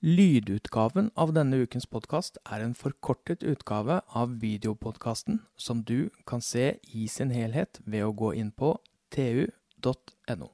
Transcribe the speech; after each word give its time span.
Lydutgaven 0.00 1.10
av 1.14 1.34
denne 1.36 1.58
ukens 1.60 1.84
podkast 1.84 2.38
er 2.48 2.62
en 2.64 2.72
forkortet 2.72 3.42
utgave 3.44 3.98
av 4.16 4.38
videopodkasten, 4.40 5.42
som 5.60 5.82
du 5.84 6.08
kan 6.24 6.40
se 6.40 6.78
i 6.88 7.04
sin 7.04 7.28
helhet 7.36 7.82
ved 7.84 8.06
å 8.06 8.14
gå 8.16 8.32
inn 8.32 8.48
på 8.48 8.78
tu.no. 9.12 10.48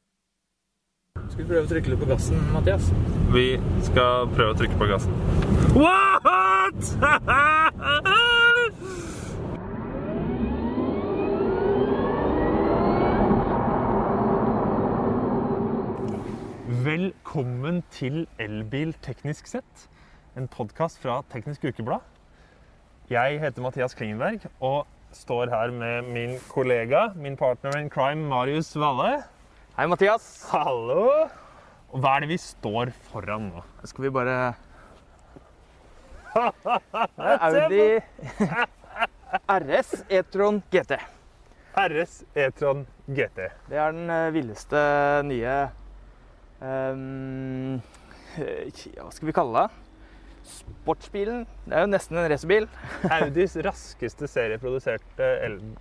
Skal 1.31 1.45
vi 1.45 1.47
prøve 1.47 1.63
å 1.63 1.71
trykke 1.71 1.95
litt 1.95 2.03
på 2.03 2.11
gassen, 2.11 2.43
Mathias? 2.51 2.91
Vi 3.31 3.49
skal 3.87 4.27
prøve 4.35 4.51
å 4.51 4.59
trykke 4.59 4.83
på 4.83 4.91
gassen. 4.91 5.15
What?! 5.79 6.83
Velkommen 16.87 17.81
til 17.91 18.29
Elbil 18.39 18.93
teknisk 19.03 19.49
sett, 19.51 19.87
en 20.39 20.45
podkast 20.47 21.01
fra 21.03 21.17
Teknisk 21.33 21.65
Ukeblad. 21.67 22.05
Jeg 23.11 23.41
heter 23.43 23.65
Mathias 23.65 23.97
Klingenberg 23.97 24.45
og 24.63 24.85
står 25.17 25.51
her 25.51 25.73
med 25.75 26.07
min 26.15 26.37
kollega, 26.47 27.09
min 27.17 27.35
partner 27.41 27.75
in 27.81 27.89
crime, 27.91 28.29
Marius 28.31 28.71
Valle. 28.79 29.25
Hei, 29.75 29.87
Mathias. 29.91 30.29
Hallo! 30.53 31.25
Og 31.91 32.05
hva 32.05 32.13
er 32.13 32.23
det 32.23 32.29
vi 32.37 32.39
står 32.39 32.93
foran 33.09 33.49
nå? 33.49 33.65
Skal 33.83 34.07
vi 34.07 34.13
bare 34.15 34.37
Audi 37.49 37.89
RS 39.65 40.05
E-tron 40.21 40.63
GT. 40.71 41.01
RS 41.83 42.15
E-tron 42.37 42.87
GT. 43.09 43.51
Det 43.73 43.83
er 43.89 43.99
den 43.99 44.15
eh, 44.21 44.31
villeste 44.39 44.85
nye 45.27 45.57
ehm, 46.63 47.83
Hva 48.37 49.11
skal 49.13 49.29
vi 49.29 49.35
kalle 49.37 49.67
det? 49.67 49.83
Sportsbilen. 50.47 51.45
Det 51.67 51.75
er 51.75 51.85
jo 51.85 51.91
nesten 51.91 52.21
en 52.21 52.29
racerbil. 52.31 52.69
Audis 53.19 53.57
raskeste 53.67 54.29
serieproduserte 54.31 55.31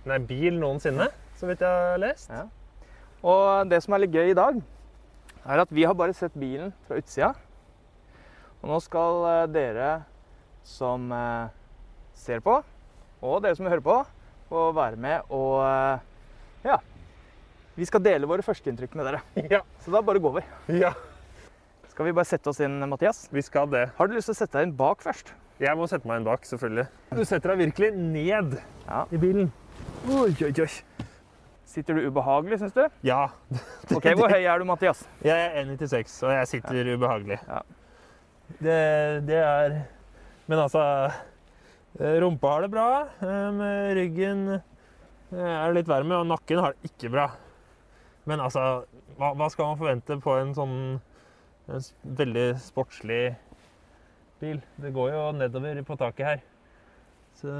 nei, 0.08 0.18
bil 0.26 0.58
noensinne, 0.58 1.06
så 1.38 1.50
vidt 1.50 1.62
jeg 1.62 1.70
har 1.70 2.00
lest. 2.02 2.32
Ja. 2.32 2.46
Og 3.26 3.70
det 3.70 3.82
som 3.84 3.94
er 3.94 4.04
litt 4.04 4.16
gøy 4.16 4.32
i 4.32 4.38
dag, 4.38 4.58
er 5.46 5.62
at 5.62 5.72
vi 5.74 5.86
har 5.86 5.94
bare 5.94 6.16
sett 6.16 6.34
bilen 6.38 6.74
fra 6.88 6.98
utsida. 6.98 7.32
Og 8.62 8.70
nå 8.72 8.80
skal 8.82 9.22
eh, 9.30 9.44
dere 9.54 9.90
som 10.66 11.06
eh, 11.14 11.54
ser 12.18 12.42
på, 12.42 12.58
og 13.22 13.40
dere 13.44 13.58
som 13.58 13.68
hører 13.70 13.84
på, 13.84 14.00
få 14.50 14.68
være 14.76 15.00
med 15.00 15.32
og 15.34 15.62
eh, 15.62 16.12
Ja. 16.66 16.80
Vi 17.76 17.84
skal 17.88 18.00
dele 18.04 18.26
våre 18.28 18.42
førsteinntrykk 18.46 18.94
med 18.96 19.06
dere. 19.10 19.20
Ja. 19.52 19.60
Så 19.84 19.92
da 19.92 20.00
bare 20.02 20.20
går 20.22 20.38
vi. 20.40 20.44
ja, 20.80 20.92
Skal 21.92 22.08
vi 22.08 22.12
bare 22.16 22.28
sette 22.28 22.48
oss 22.52 22.60
inn, 22.64 22.78
Mathias? 22.88 23.26
vi 23.32 23.42
skal 23.44 23.68
det. 23.72 23.86
Har 23.98 24.08
du 24.08 24.14
lyst 24.16 24.28
til 24.30 24.36
å 24.36 24.40
sette 24.40 24.58
deg 24.58 24.68
inn 24.70 24.76
bak 24.76 25.02
først? 25.04 25.32
Jeg 25.60 25.76
må 25.78 25.86
sette 25.88 26.04
meg 26.08 26.18
inn 26.20 26.26
bak, 26.28 26.42
selvfølgelig. 26.44 26.86
Du 27.16 27.22
setter 27.24 27.54
deg 27.54 27.62
virkelig 27.70 27.92
ned 27.96 28.58
Ja. 28.86 29.04
i 29.12 29.16
bilen. 29.20 29.52
Oi, 30.08 30.32
oi, 30.44 30.52
oi. 30.60 31.06
Sitter 31.66 31.96
du 31.98 32.06
ubehagelig, 32.10 32.58
syns 32.60 32.74
du? 32.76 32.82
Ja. 33.04 33.22
Ok, 33.96 34.06
Hvor 34.18 34.28
høy 34.32 34.42
er 34.44 34.58
du, 34.60 34.64
Mathias? 34.68 35.04
Jeg 35.24 35.36
er 35.36 35.56
1,96, 35.64 36.18
og 36.26 36.32
jeg 36.34 36.48
sitter 36.52 36.92
ubehagelig. 36.96 37.38
Ja. 37.48 37.62
Det, 38.60 38.76
det 39.26 39.38
er 39.42 39.72
Men 40.46 40.60
altså 40.62 40.82
eh, 41.98 42.16
Rumpa 42.22 42.52
har 42.52 42.62
det 42.66 42.70
bra. 42.70 42.86
eh, 43.24 43.48
Med 43.56 43.96
ryggen 43.98 44.44
eh, 44.54 45.40
er 45.40 45.74
litt 45.74 45.88
verre 45.90 46.06
med, 46.06 46.20
og 46.20 46.28
nakken 46.30 46.60
har 46.62 46.76
det 46.76 46.92
ikke 46.92 47.10
bra. 47.16 47.26
Men 48.26 48.42
altså, 48.42 48.84
hva, 49.16 49.32
hva 49.38 49.48
skal 49.52 49.70
man 49.70 49.78
forvente 49.78 50.18
på 50.22 50.34
en 50.40 50.52
sånn 50.56 50.76
en 51.66 51.86
veldig 52.18 52.46
sportslig 52.62 53.36
bil? 54.42 54.60
Det 54.82 54.92
går 54.94 55.12
jo 55.14 55.22
nedover 55.38 55.80
på 55.86 55.96
taket 55.98 56.26
her. 56.26 56.44
Så 57.40 57.52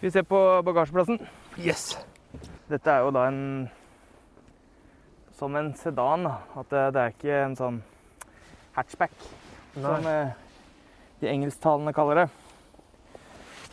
Vi 0.00 0.10
ser 0.10 0.22
på 0.28 0.38
bagasjeplassen. 0.62 1.20
Yes! 1.58 1.96
Dette 2.68 2.92
er 2.92 3.04
jo 3.06 3.12
da 3.16 3.28
en 3.28 3.70
Som 5.38 5.56
en 5.56 5.72
sedan. 5.74 6.26
At 6.26 6.70
det, 6.70 6.82
det 6.94 7.00
er 7.02 7.12
ikke 7.14 7.42
en 7.44 7.56
sånn 7.56 7.76
hatchback, 8.74 9.14
som 9.74 10.06
eh, 10.06 10.32
de 11.20 11.28
engelsktalende 11.30 11.92
kaller 11.94 12.24
det. 12.24 12.24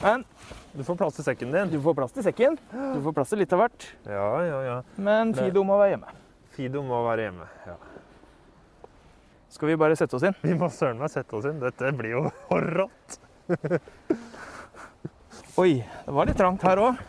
Men 0.01 0.25
Du 0.75 0.83
får 0.83 0.97
plass 0.99 1.15
til 1.15 1.23
sekken 1.23 1.51
din. 1.53 1.69
du 1.71 1.79
får 1.81 1.93
plass 1.95 2.11
til 2.11 2.23
sekken. 2.25 2.57
Du 2.71 2.99
får 3.05 3.13
plass 3.15 3.29
til 3.31 3.39
litt 3.39 3.53
av 3.55 3.61
hvert. 3.63 3.85
Ja, 4.11 4.29
ja, 4.43 4.57
ja. 4.65 4.77
Men 4.99 5.31
Fido 5.37 5.63
må 5.63 5.77
være 5.79 5.93
hjemme. 5.95 6.15
Fido 6.55 6.81
må 6.83 6.99
være 7.05 7.29
hjemme. 7.29 7.47
Ja. 7.67 7.75
Skal 9.55 9.71
vi 9.71 9.77
bare 9.79 9.95
sette 9.95 10.17
oss 10.17 10.25
inn? 10.27 10.35
Vi 10.43 10.53
må 10.59 10.67
søren 10.73 10.99
meg 10.99 11.13
sette 11.13 11.37
oss 11.37 11.47
inn. 11.47 11.61
Dette 11.63 11.93
blir 11.95 12.17
jo 12.17 12.25
rått. 12.75 13.19
Oi, 15.63 15.77
det 15.79 16.11
var 16.19 16.27
litt 16.27 16.39
trangt 16.39 16.65
her 16.67 16.81
òg. 16.83 16.99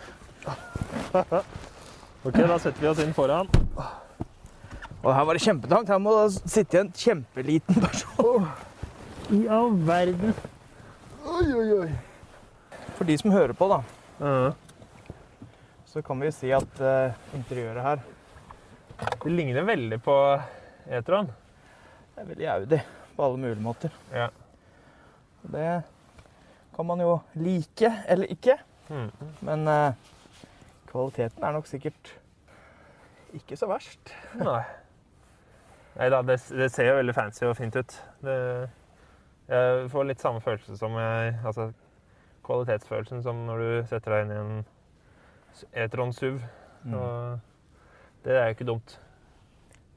Ok, 2.26 2.38
da 2.38 2.58
setter 2.62 2.78
vi 2.84 2.90
oss 2.92 3.02
inn 3.02 3.14
foran. 3.16 3.50
Og 5.02 5.10
her 5.14 5.26
var 5.26 5.34
det 5.38 5.42
kjempetrangt. 5.42 5.90
Her 5.90 5.98
må 6.02 6.14
det 6.22 6.38
sitte 6.50 6.84
en 6.84 6.92
kjempeliten 6.94 7.82
person. 7.82 8.46
I 9.34 9.42
all 9.50 9.74
verden. 9.86 10.34
Oi, 11.26 11.46
oi, 11.50 11.70
oi. 11.82 11.90
For 12.96 13.04
de 13.08 13.16
som 13.20 13.32
hører 13.34 13.52
på, 13.56 13.68
da, 13.70 13.82
Ja. 14.20 14.52
så 15.86 16.02
kan 16.04 16.20
vi 16.20 16.30
si 16.32 16.50
at 16.52 16.80
uh, 16.80 17.12
interiøret 17.36 17.82
her 17.84 18.00
Det 19.22 19.30
ligner 19.32 19.64
veldig 19.68 19.98
på 20.02 20.14
E-tron. 20.88 21.28
er 22.16 22.24
veldig 22.24 22.46
Audi 22.48 22.78
på 23.16 23.24
alle 23.24 23.36
mulige 23.38 23.62
måter. 23.62 23.90
Ja. 24.12 24.28
Det 25.42 25.82
kan 26.76 26.86
man 26.86 27.00
jo 27.00 27.20
like 27.34 27.92
eller 28.08 28.26
ikke, 28.32 28.58
Mm. 28.88 29.10
men 29.42 29.66
uh, 29.68 29.92
kvaliteten 30.86 31.42
er 31.42 31.52
nok 31.52 31.66
sikkert 31.66 32.12
ikke 33.34 33.56
så 33.58 33.66
verst. 33.66 34.12
Nei. 34.38 34.62
Nei 35.96 36.08
da, 36.12 36.20
det, 36.22 36.36
det 36.54 36.68
ser 36.72 36.92
jo 36.92 36.96
veldig 37.00 37.14
fancy 37.16 37.42
og 37.48 37.56
fint 37.58 37.74
ut. 37.76 37.96
Det, 38.22 38.36
jeg 39.48 39.90
får 39.90 40.06
litt 40.06 40.20
samme 40.22 40.40
følelse 40.40 40.76
som 40.78 40.94
jeg 41.00 41.34
Altså 41.44 41.72
kvalitetsfølelsen 42.46 43.22
som 43.26 43.44
når 43.48 43.62
du 43.62 43.90
setter 43.90 44.14
deg 44.14 44.24
inn 44.26 44.34
i 44.34 44.40
en 44.42 44.64
E-tron 45.84 46.14
SUV. 46.14 46.40
Mm. 46.86 46.94
Og 46.94 48.24
det 48.26 48.36
er 48.36 48.48
jo 48.48 48.56
ikke 48.56 48.68
dumt. 48.68 48.96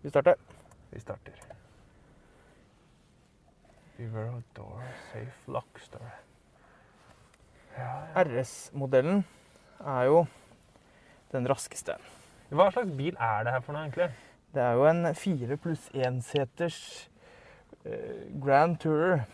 Vi 0.01 0.09
starter. 0.09 0.39
Vi 0.91 0.99
starter. 1.03 1.45
Vivero 3.99 4.41
door, 4.55 4.83
safe 5.11 5.51
lock, 5.51 5.79
står 5.83 5.99
det. 5.99 6.17
Ja, 7.77 7.89
ja. 8.15 8.23
RS-modellen 8.23 9.25
er 9.85 10.03
jo 10.07 10.21
den 11.33 11.49
raskeste. 11.49 11.97
Hva 12.49 12.69
slags 12.71 12.93
bil 12.97 13.17
er 13.19 13.43
det 13.43 13.53
her 13.53 13.65
for 13.65 13.75
noe, 13.75 13.89
egentlig? 13.89 14.07
Det 14.55 14.63
er 14.63 14.77
jo 14.79 14.85
en 14.89 15.09
fire 15.15 15.57
pluss 15.61 15.89
én-seters 15.93 16.79
eh, 17.83 18.23
Grand 18.41 18.79
Tourer. 18.81 19.27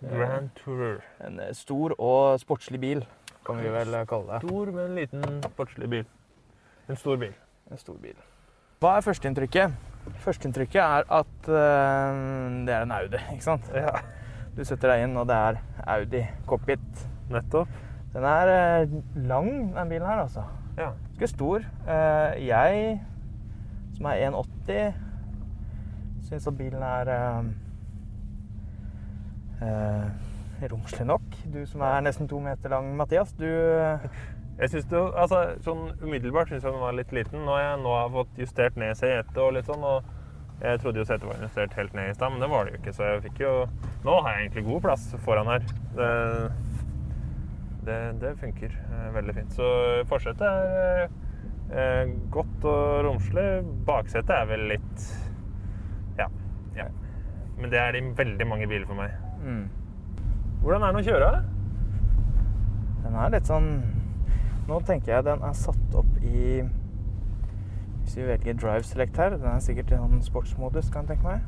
Grand 0.00 0.50
Tourer. 0.56 1.00
En 1.26 1.40
eh, 1.40 1.52
stor 1.56 1.94
og 1.98 2.40
sportslig 2.40 2.80
bil, 2.80 3.04
kan 3.46 3.60
vi 3.60 3.72
vel 3.72 3.94
kalle 4.08 4.38
det. 4.38 4.40
Stor, 4.46 4.72
men 4.76 4.94
liten 4.96 5.42
sportslig 5.44 5.90
bil. 5.90 6.08
En 6.88 6.96
stor 6.96 7.20
bil. 7.20 7.34
En 7.70 7.78
stor 7.78 7.98
bil. 8.02 8.16
Hva 8.80 8.96
er 8.96 9.04
førsteinntrykket? 9.04 9.74
Førsteinntrykket 10.24 10.80
er 10.80 11.04
at 11.20 11.50
eh, 11.52 12.22
det 12.66 12.74
er 12.74 12.86
en 12.86 12.96
Audi, 12.96 13.20
ikke 13.34 13.44
sant? 13.44 13.68
Ja, 13.76 14.00
Du 14.56 14.64
setter 14.66 14.90
deg 14.94 15.04
inn, 15.04 15.14
og 15.20 15.28
det 15.30 15.36
er 15.36 15.60
Audi 15.94 16.24
cockpit. 16.48 17.06
nettopp. 17.30 17.68
Den 18.12 18.24
er 18.26 18.50
eh, 18.54 18.96
lang, 19.28 19.50
den 19.76 19.88
bilen 19.92 20.06
her, 20.06 20.24
altså. 20.24 20.42
Ja. 20.78 20.88
Ganske 21.20 21.26
stor. 21.36 21.62
Uh, 21.86 22.32
jeg, 22.46 23.00
som 23.96 24.06
er 24.10 24.24
1,80, 24.30 24.94
syns 26.28 26.46
at 26.46 26.56
bilen 26.58 26.82
er 26.82 27.10
eh, 27.14 27.50
eh, 29.64 30.68
romslig 30.68 31.06
nok. 31.06 31.24
Du 31.52 31.64
som 31.66 31.82
er 31.86 32.04
nesten 32.04 32.28
to 32.28 32.40
meter 32.42 32.72
lang, 32.72 32.92
Mathias, 32.96 33.32
du 33.38 33.48
eh, 33.48 34.08
Jeg 34.60 34.74
synes 34.74 34.88
det, 34.90 35.02
altså, 35.16 35.38
sånn 35.64 35.86
Umiddelbart 36.02 36.50
syns 36.50 36.66
jeg 36.66 36.72
den 36.74 36.82
var 36.82 36.96
litt 36.96 37.12
liten. 37.16 37.44
Nå 37.46 37.54
har 37.56 37.62
jeg 37.64 37.84
nå 37.84 37.94
har 37.96 38.10
fått 38.12 38.40
justert 38.42 38.76
ned 38.80 38.98
setet 38.98 39.38
og 39.40 39.54
litt 39.56 39.70
sånn. 39.70 39.84
og 39.84 40.04
Jeg 40.60 40.82
trodde 40.82 41.00
jo 41.00 41.06
setet 41.08 41.28
var 41.28 41.40
justert 41.40 41.76
helt 41.78 41.94
ned 41.96 42.10
i 42.10 42.16
stad, 42.18 42.34
men 42.34 42.44
det 42.44 42.50
var 42.52 42.66
det 42.66 42.74
jo 42.74 42.82
ikke. 42.82 42.96
Så 42.96 43.08
jeg 43.08 43.24
fikk 43.30 43.40
jo 43.46 43.54
Nå 44.04 44.18
har 44.20 44.36
jeg 44.36 44.46
egentlig 44.46 44.66
god 44.68 44.84
plass 44.88 45.08
foran 45.24 45.48
her. 45.48 45.64
Det, 45.96 46.10
det, 47.88 47.98
det 48.20 48.36
funker 48.42 48.76
eh, 48.76 49.08
veldig 49.16 49.38
fint. 49.40 49.56
Så 49.56 49.72
forsetet 50.12 50.44
er 50.44 51.02
eh, 51.72 52.14
godt 52.32 52.68
og 52.68 53.04
romslig. 53.08 53.48
Baksetet 53.88 54.36
er 54.36 54.48
vel 54.52 54.68
litt 54.74 55.08
ja, 56.20 56.28
ja. 56.76 56.90
Men 57.60 57.72
det 57.72 57.80
er 57.80 57.96
de 57.96 58.04
veldig 58.16 58.46
mange 58.48 58.68
biler 58.68 58.88
for 58.88 59.00
meg. 59.00 59.16
Mm. 59.44 59.64
Hvordan 60.60 60.82
er 60.82 60.86
den 60.92 61.00
å 61.00 61.06
kjøre? 61.06 61.30
Den 63.04 63.14
er 63.16 63.30
litt 63.32 63.46
sånn 63.48 63.68
Nå 64.68 64.74
tenker 64.86 65.12
jeg 65.16 65.24
den 65.26 65.40
er 65.42 65.52
satt 65.56 65.94
opp 65.98 66.12
i 66.20 66.62
Hvis 68.02 68.16
vi 68.18 68.26
velger 68.28 68.54
drive 68.60 68.84
select 68.86 69.16
her 69.18 69.30
Den 69.38 69.48
er 69.54 69.60
sikkert 69.64 69.92
i 69.94 69.98
sånn 69.98 70.22
sportsmodus, 70.22 70.90
kan 70.92 71.02
jeg 71.08 71.16
tenke 71.16 71.26
meg. 71.26 71.40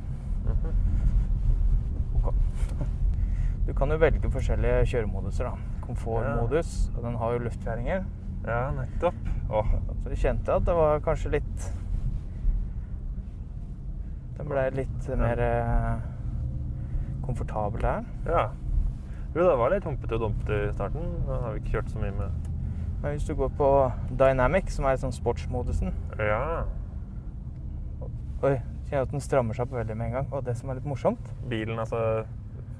Du 3.63 3.71
kan 3.79 3.87
jo 3.95 3.99
velge 4.03 4.27
forskjellige 4.31 4.87
kjøremoduser. 4.91 5.45
da. 5.47 5.53
Komfortmodus, 5.85 6.71
og 6.97 7.01
den 7.05 7.15
har 7.21 7.29
jo 7.33 7.39
luftfjæringer. 7.45 8.01
Ja, 8.43 8.71
nettopp. 8.75 9.15
Åh, 9.51 9.69
Så 10.03 10.09
jeg 10.11 10.19
kjente 10.19 10.55
at 10.57 10.65
det 10.67 10.75
var 10.75 10.99
kanskje 11.05 11.31
litt 11.37 11.59
Den 14.39 14.47
ble 14.51 14.63
litt 14.75 15.09
mer 15.21 15.39
eh, 17.29 17.81
det 17.81 17.85
er. 17.85 18.05
ja. 18.27 18.49
Jo, 19.35 19.47
det 19.49 19.59
var 19.59 19.71
litt 19.73 19.85
humpete 19.85 20.15
og 20.19 20.21
dumpete 20.21 20.57
i 20.69 20.73
starten. 20.75 21.13
Da 21.27 21.39
har 21.41 21.55
vi 21.55 21.63
ikke 21.63 21.79
kjørt 21.79 21.91
så 21.91 21.99
mye 21.99 22.13
med 22.13 22.49
Men 23.03 23.15
hvis 23.15 23.25
du 23.25 23.35
går 23.35 23.49
på 23.57 23.69
Dynamic, 24.11 24.69
som 24.71 24.85
er 24.85 24.99
sånn 25.01 25.15
sportsmodusen 25.15 25.95
Ja. 26.19 26.65
Oi, 28.43 28.59
kjenner 28.91 29.07
at 29.07 29.15
den 29.15 29.25
strammer 29.25 29.57
seg 29.57 29.65
opp 29.67 29.73
veldig 29.79 29.97
med 29.97 30.07
en 30.07 30.13
gang. 30.19 30.29
Og 30.33 30.45
det 30.45 30.57
som 30.59 30.69
er 30.69 30.79
litt 30.79 30.87
morsomt 30.87 31.33
Bilen, 31.49 31.79
altså 31.79 32.27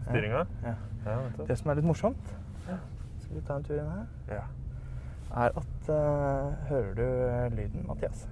styringa? 0.05 0.45
Ja. 0.63 0.75
Ja, 1.07 1.17
nettopp. 1.25 1.49
Det 1.49 1.59
som 1.59 1.71
er 1.71 1.81
litt 1.81 1.89
morsomt 1.89 2.35
Skal 2.67 3.35
vi 3.39 3.41
ta 3.47 3.57
en 3.57 3.65
tur 3.65 3.79
inn 3.79 3.89
her? 3.89 4.07
Ja. 4.29 4.45
Er 5.33 5.57
at 5.57 5.89
uh, 5.89 6.53
Hører 6.69 6.95
du 6.95 7.05
eh, 7.07 7.49
lyden, 7.57 7.87
Mathias? 7.89 8.29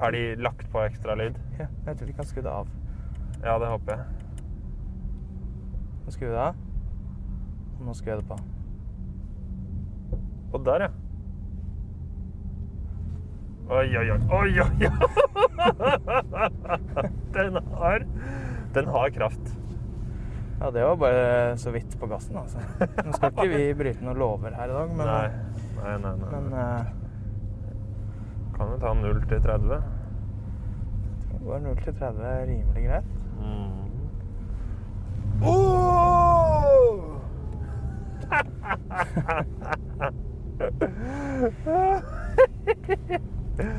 Er 0.00 0.12
de 0.12 0.34
lagt 0.36 0.68
på 0.72 0.84
ekstra 0.84 1.16
lyd? 1.16 1.40
Ja, 1.58 1.66
jeg 1.86 1.96
tror 1.96 2.06
vi 2.06 2.12
kan 2.16 2.28
skru 2.28 2.42
det 2.44 2.52
av. 2.52 2.68
Ja, 3.44 3.56
det 3.58 3.68
håper 3.68 3.96
jeg. 3.96 4.19
Nå 6.10 6.14
skrur 6.16 6.26
vi 6.26 6.34
det 6.34 6.42
av. 6.42 6.54
Og 7.78 7.82
nå 7.86 7.92
skrur 7.94 8.10
jeg 8.10 8.18
det 8.18 8.24
på. 8.26 8.36
Og 10.50 10.64
der, 10.66 10.82
ja. 10.82 10.90
Oi, 13.70 13.84
oi, 14.00 14.06
oi. 14.10 14.16
Oi, 14.34 14.50
oi. 14.64 14.74
Den 17.36 17.60
har 17.76 18.02
Den 18.74 18.90
har 18.90 19.14
kraft. 19.14 19.52
Ja, 20.58 20.70
det 20.74 20.82
var 20.88 20.96
bare 20.98 21.54
så 21.62 21.70
vidt 21.70 21.94
på 22.00 22.08
gassen, 22.10 22.40
altså. 22.42 22.58
Nå 22.58 23.14
skal 23.14 23.30
ikke 23.30 23.46
vi 23.54 23.62
bryte 23.78 24.02
noen 24.02 24.18
lover 24.18 24.58
her 24.58 24.66
i 24.66 24.74
dag, 24.80 24.90
men, 24.90 25.06
Nei. 25.06 25.30
Nei, 25.76 25.94
nei, 26.08 26.14
nei. 26.24 26.32
men 26.34 26.50
uh, 26.58 26.82
Kan 28.58 28.74
jo 28.74 28.80
ta 28.82 28.96
0 28.98 29.22
til 29.30 29.46
30. 29.46 29.78
det 31.30 31.38
går 31.46 31.64
0 31.70 31.80
til 31.86 31.94
30 32.02 32.34
rimelig 32.50 32.84
greit. 32.88 33.14
Mm. 33.38 33.89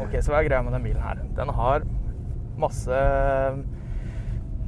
Ok, 0.01 0.15
så 0.21 0.31
hva 0.31 0.41
er 0.41 0.47
greia 0.49 0.61
med 0.65 0.73
den 0.75 0.85
bilen 0.85 1.01
her? 1.03 1.21
Den 1.37 1.49
har 1.53 1.85
masse 2.61 2.97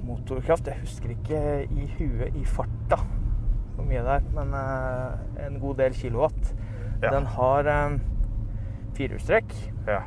motorkraft. 0.05 0.67
Jeg 0.69 0.83
husker 0.83 1.09
ikke 1.15 1.41
i 1.71 1.87
huet 1.97 2.37
i 2.37 2.45
farta 2.45 2.99
hvor 3.73 3.87
mye 3.89 4.03
det 4.05 4.13
er, 4.19 4.25
men 4.35 4.53
eh, 4.53 5.47
en 5.47 5.55
god 5.61 5.79
del 5.81 5.95
kilowatt. 5.97 6.51
Ja. 7.01 7.09
Den 7.09 7.25
har 7.33 7.69
firehjulstrekk. 8.93 9.55
Ja. 9.87 10.03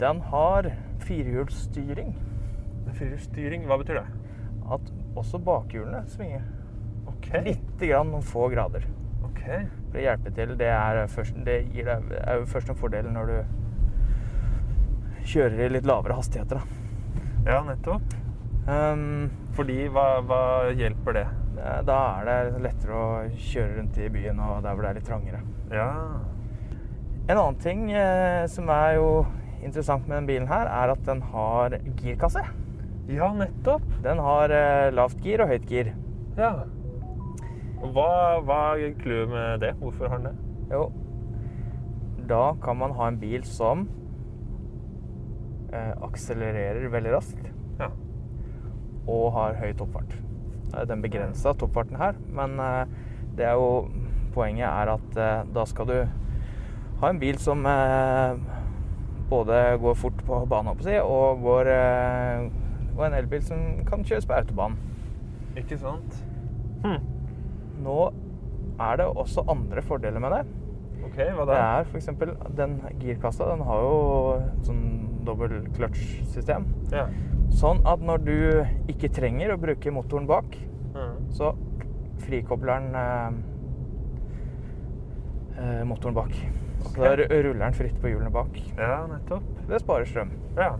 Den 0.00 0.20
har 0.32 0.66
firehjulsstyring. 1.06 2.10
Firehjulsstyring, 2.92 3.68
hva 3.70 3.78
betyr 3.78 4.00
det? 4.00 4.21
Også 5.18 5.38
bakhjulene 5.44 6.04
svinger. 6.08 6.44
OK. 7.10 7.28
Lite 7.44 7.88
grann 7.90 8.10
noen 8.12 8.24
få 8.24 8.46
grader. 8.52 8.86
Ok. 9.26 9.42
For 9.90 9.98
å 10.00 10.04
hjelpe 10.06 10.32
til. 10.36 10.54
Det 10.60 10.70
er, 10.72 11.02
først, 11.12 11.36
det 11.46 11.58
gir 11.74 11.88
deg, 11.90 12.14
er 12.22 12.40
jo 12.40 12.48
først 12.48 12.72
en 12.72 12.78
fordel 12.78 13.10
når 13.12 13.32
du 13.32 13.36
kjører 15.28 15.66
i 15.66 15.70
litt 15.76 15.86
lavere 15.88 16.16
hastigheter. 16.18 16.62
Da, 16.62 16.80
Ja, 17.46 17.60
nettopp. 17.66 18.14
um, 18.66 19.30
Fordi 19.56 19.86
hva, 19.92 20.06
hva 20.26 20.42
hjelper 20.78 21.18
det? 21.20 21.28
da 21.86 21.96
er 22.18 22.26
det 22.26 22.62
lettere 22.64 22.96
å 22.96 23.08
kjøre 23.38 23.76
rundt 23.76 23.98
i 24.02 24.08
byen 24.10 24.38
og 24.42 24.62
der 24.64 24.72
hvor 24.74 24.82
det 24.82 24.88
er 24.90 24.96
litt 24.98 25.06
trangere. 25.06 25.40
Ja. 25.70 25.90
En 27.28 27.36
annen 27.38 27.58
ting 27.62 27.84
eh, 27.94 28.46
som 28.50 28.70
er 28.72 28.96
jo 28.96 29.26
interessant 29.62 30.08
med 30.08 30.16
denne 30.16 30.26
bilen 30.26 30.48
her, 30.50 30.66
er 30.66 30.90
at 30.96 31.04
den 31.06 31.20
har 31.30 31.76
girkasse. 32.00 32.42
Ja, 33.10 33.32
nettopp. 33.34 33.82
Den 34.04 34.20
har 34.22 34.52
eh, 34.54 34.92
lavt 34.94 35.20
gir 35.24 35.42
og 35.42 35.50
høyt 35.50 35.66
gir. 35.70 35.92
Ja. 36.38 36.52
Hva, 37.82 38.10
hva 38.46 38.60
er 38.78 38.94
clouet 39.00 39.32
med 39.32 39.64
det? 39.64 39.72
Hvorfor 39.80 40.08
har 40.12 40.22
den 40.22 40.30
det? 40.30 40.52
Jo, 40.72 40.84
da 42.30 42.54
kan 42.62 42.78
man 42.78 42.94
ha 42.96 43.08
en 43.10 43.18
bil 43.20 43.42
som 43.44 43.82
eh, 45.74 45.92
akselererer 46.06 46.86
veldig 46.92 47.12
raskt 47.12 47.48
Ja. 47.80 47.88
og 49.10 49.32
har 49.34 49.58
høy 49.58 49.72
toppfart. 49.76 50.14
Den 50.88 51.02
begrensa 51.04 51.52
toppfarten 51.58 51.98
her, 52.00 52.16
men 52.32 52.56
eh, 52.62 52.86
det 53.36 53.50
er 53.50 53.58
jo 53.60 53.88
Poenget 54.32 54.64
er 54.64 54.88
at 54.94 55.16
eh, 55.20 55.42
da 55.52 55.66
skal 55.68 55.90
du 55.90 55.96
ha 57.02 57.08
en 57.10 57.18
bil 57.20 57.36
som 57.36 57.66
eh, 57.68 58.38
både 59.28 59.58
går 59.82 59.98
fort 60.00 60.22
på 60.24 60.38
banen, 60.48 60.78
og 61.02 61.42
går 61.44 61.68
eh, 61.68 62.46
og 62.96 63.06
en 63.06 63.14
elbil 63.16 63.42
som 63.44 63.62
kan 63.88 64.04
kjøres 64.04 64.26
på 64.28 64.36
autobahn. 64.36 64.76
Ikke 65.56 65.78
sant? 65.80 66.18
Hm. 66.84 67.00
Nå 67.84 67.98
er 68.80 68.96
det 69.00 69.06
også 69.06 69.44
andre 69.50 69.82
fordeler 69.84 70.22
med 70.22 70.30
det. 70.36 70.42
OK, 71.02 71.16
hva 71.18 71.44
Det 71.44 71.54
da? 71.54 71.60
er 71.80 71.88
f.eks. 71.90 72.08
den 72.56 72.76
girkassa. 73.00 73.48
Den 73.50 73.64
har 73.66 73.82
jo 73.84 73.96
et 74.38 74.68
sånn 74.68 74.84
dobbel 75.26 75.58
clutch-system. 75.76 76.66
Ja. 76.92 77.06
Sånn 77.52 77.82
at 77.86 78.00
når 78.00 78.22
du 78.24 78.36
ikke 78.92 79.10
trenger 79.12 79.52
å 79.54 79.60
bruke 79.60 79.92
motoren 79.92 80.28
bak, 80.30 80.56
mm. 80.94 81.16
så 81.34 81.52
frikobler 82.22 82.78
den 82.78 82.94
eh, 83.02 83.40
eh, 85.58 85.82
motoren 85.88 86.16
bak. 86.16 86.32
Så 86.82 86.96
da 86.98 87.12
ruller 87.16 87.60
den 87.62 87.76
fritt 87.76 87.98
på 88.02 88.10
hjulene 88.10 88.30
bak. 88.34 88.56
ja, 88.78 89.02
nettopp. 89.10 89.44
Det 89.68 89.78
sparer 89.82 90.08
strøm. 90.08 90.32
Ja. 90.58 90.72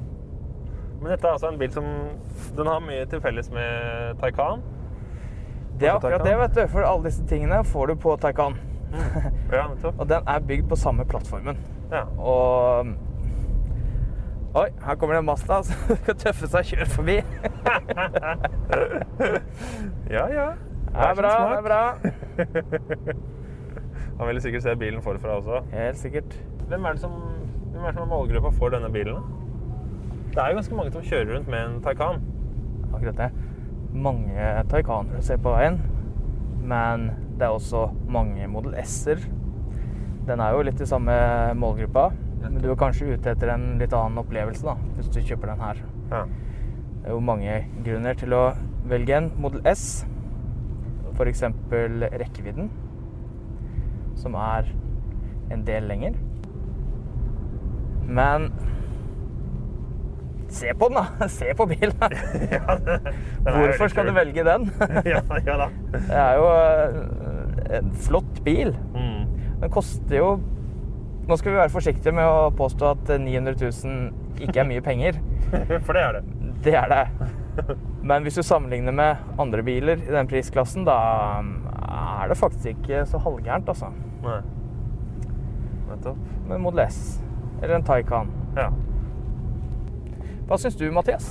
Men 1.03 1.11
dette 1.11 1.27
er 1.27 1.33
altså 1.35 1.51
en 1.51 1.59
bil 1.59 1.73
som 1.75 1.85
Den 2.57 2.67
har 2.71 2.81
mye 2.85 3.07
til 3.11 3.21
felles 3.25 3.49
med 3.51 4.21
Taycan. 4.23 4.63
Det 5.81 5.89
er 5.89 5.97
akkurat 5.97 6.23
det, 6.23 6.37
vet 6.39 6.55
du. 6.55 6.61
For 6.71 6.81
alle 6.87 7.05
disse 7.09 7.25
tingene 7.27 7.65
får 7.67 7.87
du 7.91 7.95
på 8.05 8.11
Taycan. 8.23 8.55
Ja. 9.51 9.65
Og 9.99 10.05
den 10.09 10.23
er 10.29 10.41
bygd 10.47 10.69
på 10.71 10.77
samme 10.79 11.05
plattformen. 11.09 11.57
Ja. 11.91 12.03
Og 12.19 12.87
Oi, 14.53 14.69
her 14.85 14.95
kommer 15.01 15.15
det 15.17 15.23
en 15.23 15.31
Mazda 15.31 15.63
som 15.65 15.97
skal 16.03 16.17
tøffe 16.21 16.47
seg 16.53 16.61
og 16.61 16.67
kjøre 16.69 16.87
forbi. 16.93 17.17
ja, 20.17 20.25
ja. 20.29 20.49
Det 20.93 21.07
er 21.09 21.17
bra, 21.17 21.33
det 21.49 21.57
er 21.57 21.65
bra. 21.65 21.97
Han 24.19 24.27
ville 24.29 24.41
sikkert 24.45 24.63
se 24.67 24.73
bilen 24.77 25.01
forfra 25.03 25.41
også. 25.41 25.63
Helt 25.73 25.99
sikkert. 25.99 26.37
Hvem 26.69 26.85
er 26.85 26.93
det 26.99 27.01
som, 27.01 27.17
hvem 27.73 27.81
er, 27.81 27.87
det 27.87 27.95
som 27.97 28.05
er 28.05 28.13
målgruppa 28.13 28.51
for 28.59 28.69
denne 28.77 28.91
bilen? 28.93 29.17
Det 30.33 30.41
er 30.41 30.49
jo 30.49 30.57
ganske 30.57 30.77
mange 30.77 30.93
som 30.95 31.03
kjører 31.05 31.35
rundt 31.35 31.49
med 31.53 31.61
en 31.61 31.81
Taycan. 31.85 32.23
Akkurat 32.89 33.19
det. 33.19 33.27
Mange 33.93 34.47
Taycaner 34.71 35.21
ser 35.21 35.41
på 35.45 35.53
veien. 35.53 35.77
Men 36.65 37.11
det 37.37 37.45
er 37.45 37.53
også 37.53 37.91
mange 38.09 38.47
Model 38.49 38.79
S-er. 38.81 39.21
Den 40.29 40.41
er 40.41 40.55
jo 40.55 40.63
litt 40.65 40.81
i 40.81 40.89
samme 40.89 41.13
målgruppa. 41.59 42.07
Men 42.43 42.57
du 42.63 42.71
er 42.71 42.81
kanskje 42.81 43.13
ute 43.13 43.35
etter 43.35 43.53
en 43.53 43.77
litt 43.79 43.93
annen 43.93 44.23
opplevelse 44.23 44.65
da, 44.67 44.75
hvis 44.97 45.13
du 45.13 45.21
kjøper 45.21 45.53
den 45.53 45.63
her. 45.63 45.85
Ja. 46.11 46.25
Det 47.03 47.11
er 47.11 47.15
jo 47.15 47.23
mange 47.29 47.59
grunner 47.85 48.17
til 48.19 48.33
å 48.33 48.43
velge 48.89 49.19
en 49.19 49.31
Model 49.43 49.61
S. 49.69 50.07
F.eks. 51.13 51.45
rekkevidden, 52.17 52.73
som 54.17 54.35
er 54.41 54.73
en 55.53 55.67
del 55.69 55.85
lenger. 55.93 56.17
Men 58.09 58.49
se 60.53 60.73
på 60.79 60.89
den, 60.89 60.99
da! 61.01 61.29
Se 61.39 61.55
på 61.57 61.67
bilen! 61.67 62.17
ja 62.55 62.77
Hvorfor 63.45 63.89
skal 63.93 64.09
du 64.09 64.15
velge 64.17 64.45
den? 64.47 64.71
ja, 65.13 65.23
ja 65.47 65.59
da. 65.65 65.69
Det 65.93 66.19
er 66.23 66.41
jo 66.41 66.49
eh, 66.55 67.77
en 67.79 67.93
flott 68.07 68.43
bil. 68.45 68.75
Mm. 68.95 69.29
Den 69.63 69.71
koster 69.73 70.19
jo 70.19 70.33
Nå 71.23 71.37
skal 71.39 71.53
vi 71.53 71.59
være 71.61 71.71
forsiktige 71.71 72.13
med 72.17 72.27
å 72.27 72.49
påstå 72.59 72.89
at 72.97 73.11
900 73.23 73.55
000 73.55 74.43
ikke 74.43 74.59
er 74.59 74.67
mye 74.67 74.83
penger. 74.83 75.21
For 75.87 75.95
det 75.95 76.03
er 76.03 76.17
det. 76.17 76.23
Det 76.65 76.75
er 76.75 76.89
det. 76.91 77.29
Men 78.03 78.27
hvis 78.27 78.41
du 78.41 78.43
sammenligner 78.43 78.97
med 78.97 79.39
andre 79.39 79.63
biler 79.63 80.03
i 80.03 80.11
den 80.11 80.27
prisklassen, 80.27 80.83
da 80.83 80.97
er 81.39 82.33
det 82.33 82.41
faktisk 82.41 82.73
ikke 82.73 83.05
så 83.07 83.23
halvgærent, 83.23 83.71
altså. 83.71 83.93
Nei. 84.27 84.41
Nettopp. 85.93 86.27
Men 86.49 86.67
Model 86.67 86.89
S 86.89 87.21
eller 87.63 87.79
en 87.79 87.87
Taycan. 87.87 88.35
Ja. 88.57 88.73
Hva 90.53 90.59
syns 90.61 90.75
du, 90.77 90.83
Mathias? 90.93 91.31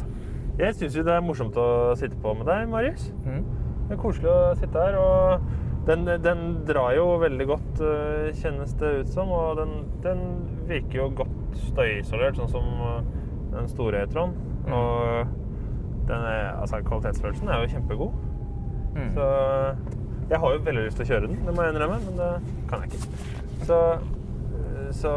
Jeg 0.58 0.74
syns 0.74 0.96
jo 0.98 1.02
det 1.06 1.12
er 1.14 1.20
morsomt 1.22 1.54
å 1.62 1.94
sitte 1.94 2.16
på 2.24 2.32
med 2.34 2.48
deg, 2.50 2.64
Marius. 2.72 3.04
Mm. 3.22 3.44
Det 3.86 3.94
er 3.94 4.00
koselig 4.02 4.30
å 4.32 4.38
sitte 4.58 4.82
her. 4.82 4.96
og 4.98 5.44
den, 5.86 6.08
den 6.24 6.40
drar 6.66 6.96
jo 6.98 7.04
veldig 7.22 7.46
godt, 7.52 7.82
øh, 7.86 8.32
kjennes 8.40 8.72
det 8.80 8.90
ut 9.04 9.12
som. 9.14 9.30
Og 9.30 9.60
den, 9.60 9.76
den 10.02 10.24
virker 10.66 10.98
jo 11.04 11.06
godt 11.20 11.60
støyisolert, 11.68 12.40
sånn 12.40 12.50
som 12.50 12.66
øh, 12.88 13.12
den 13.52 13.70
store 13.70 14.00
E-tron. 14.08 14.34
Mm. 14.64 14.74
Og 14.74 16.08
den 16.10 16.26
er, 16.32 16.48
altså, 16.56 16.80
kvalitetsfølelsen 16.88 17.52
er 17.52 17.62
jo 17.62 17.70
kjempegod. 17.76 18.16
Mm. 18.96 19.12
Så 19.20 19.28
Jeg 20.32 20.40
har 20.40 20.56
jo 20.56 20.64
veldig 20.66 20.88
lyst 20.88 20.98
til 20.98 21.06
å 21.06 21.12
kjøre 21.12 21.30
den, 21.30 21.44
det 21.46 21.54
må 21.54 21.68
jeg 21.68 21.76
innrømme, 21.76 22.02
men 22.08 22.18
det 22.18 22.66
kan 22.72 22.82
jeg 22.82 22.96
ikke. 22.96 23.30
Så 23.70 23.78
Så 25.04 25.14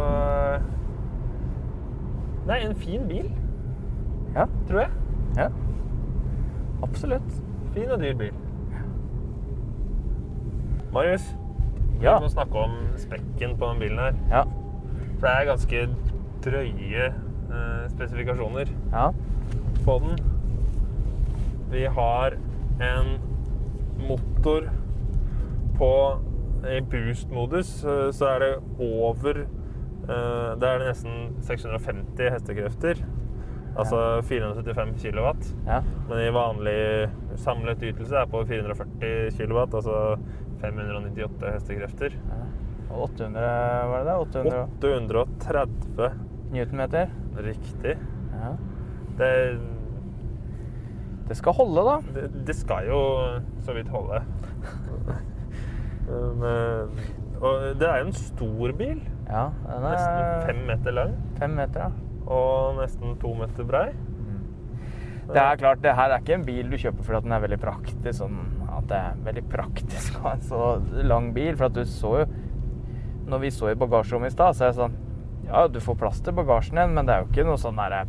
Det 2.45 2.53
er 2.53 2.69
en 2.69 2.77
fin 2.77 3.09
bil, 3.09 3.33
Ja. 4.35 4.47
tror 4.69 4.81
jeg. 4.81 4.91
ja. 5.37 5.49
Absolutt. 6.83 7.43
Fin 7.75 7.91
og 7.91 8.01
dyr 8.01 8.15
bil. 8.19 8.33
Marius, 10.93 11.37
Ja. 12.03 12.17
vi 12.19 12.25
må 12.25 12.29
snakke 12.29 12.55
om 12.59 12.71
spekken 12.97 13.57
på 13.59 13.67
den 13.73 13.79
bilen 13.81 13.99
her. 13.99 14.13
Ja. 14.31 14.43
For 15.19 15.27
det 15.27 15.35
er 15.41 15.45
ganske 15.49 15.89
drøye 16.45 17.07
eh, 17.07 17.89
spesifikasjoner 17.91 18.71
Ja. 18.93 19.11
på 19.85 19.99
den. 20.05 20.19
Vi 21.71 21.85
har 21.85 22.37
en 22.81 23.19
motor 24.09 24.69
på 25.79 25.91
I 26.65 26.81
boost-modus 26.81 27.85
eh, 27.85 28.11
så 28.13 28.25
er 28.35 28.39
det 28.39 28.53
over 28.81 29.41
eh, 29.41 30.55
Det 30.61 30.69
er 30.69 30.79
det 30.79 30.87
nesten 30.89 31.35
650 31.43 32.31
hestekrefter. 32.31 32.95
Altså 33.75 34.23
475 34.23 34.95
kilowatt. 35.03 35.49
ja. 35.67 35.81
Men 36.09 36.19
i 36.23 36.31
vanlig 36.31 37.11
samlet 37.43 37.83
ytelse 37.83 38.15
er 38.21 38.27
på 38.31 38.45
440 38.47 39.31
kilowatt, 39.35 39.75
altså 39.75 40.17
598 40.63 41.51
hestekrefter. 41.57 42.15
Og 42.91 43.09
800, 43.09 43.41
var 43.91 44.05
det 44.05 44.07
det? 44.07 44.19
800 44.47 45.25
830 45.25 46.13
newtonmeter. 46.55 47.11
riktig. 47.43 47.97
Ja. 48.35 48.53
Det, 49.19 49.31
Det 51.29 51.37
skal 51.37 51.53
holde, 51.57 51.83
da. 51.89 51.97
det, 52.15 52.45
det 52.47 52.55
skal 52.57 52.87
jo 52.87 53.01
så 53.65 53.73
vidt 53.75 53.89
holde. 53.89 54.23
Men, 56.41 56.91
og 57.41 57.63
det 57.81 57.87
er 57.89 58.03
jo 58.03 58.07
en 58.11 58.13
stor 58.19 58.73
bil. 58.77 59.01
Ja, 59.25 59.47
den 59.65 59.87
Nesten 59.87 60.19
er 60.21 60.43
fem 60.47 60.59
meter 60.69 60.93
lang 60.93 61.15
fem 61.41 61.55
meter, 61.57 61.87
ja. 61.87 62.04
Og 62.27 62.79
nesten 62.81 63.17
to 63.21 63.35
meter 63.39 63.67
brei. 63.69 63.89
Det 65.25 65.41
er 65.41 65.57
klart, 65.57 65.81
det 65.81 65.95
her 65.97 66.13
er 66.13 66.21
ikke 66.21 66.35
en 66.37 66.43
bil 66.45 66.67
du 66.69 66.77
kjøper 66.77 67.03
fordi 67.07 67.23
den 67.25 67.33
er 67.33 67.41
veldig 67.41 67.59
praktisk. 67.63 68.11
Sånn 68.19 68.35
at 68.69 68.85
det 68.91 68.99
er 68.99 69.15
veldig 69.25 69.45
praktisk 69.49 70.19
å 70.19 70.27
ha 70.27 70.33
en 70.37 70.43
så 70.45 70.59
lang 71.09 71.31
bil. 71.37 71.55
For 71.57 71.71
at 71.71 71.79
du 71.79 71.85
så 71.89 72.11
jo 72.21 72.27
Når 73.25 73.41
vi 73.41 73.51
så 73.57 73.71
i 73.71 73.75
bagasjerommet 73.81 74.29
i 74.29 74.35
stad, 74.35 74.53
så 74.59 74.67
er 74.67 74.73
det 74.75 74.77
sånn 74.83 74.97
Ja, 75.47 75.63
du 75.69 75.79
får 75.81 75.97
plass 75.97 76.21
til 76.21 76.37
bagasjen 76.37 76.77
din, 76.77 76.93
men 76.93 77.07
det 77.09 77.15
er 77.15 77.23
jo 77.25 77.31
ikke 77.31 77.47
noe 77.49 77.57
sånn 77.57 77.81
der 77.81 78.05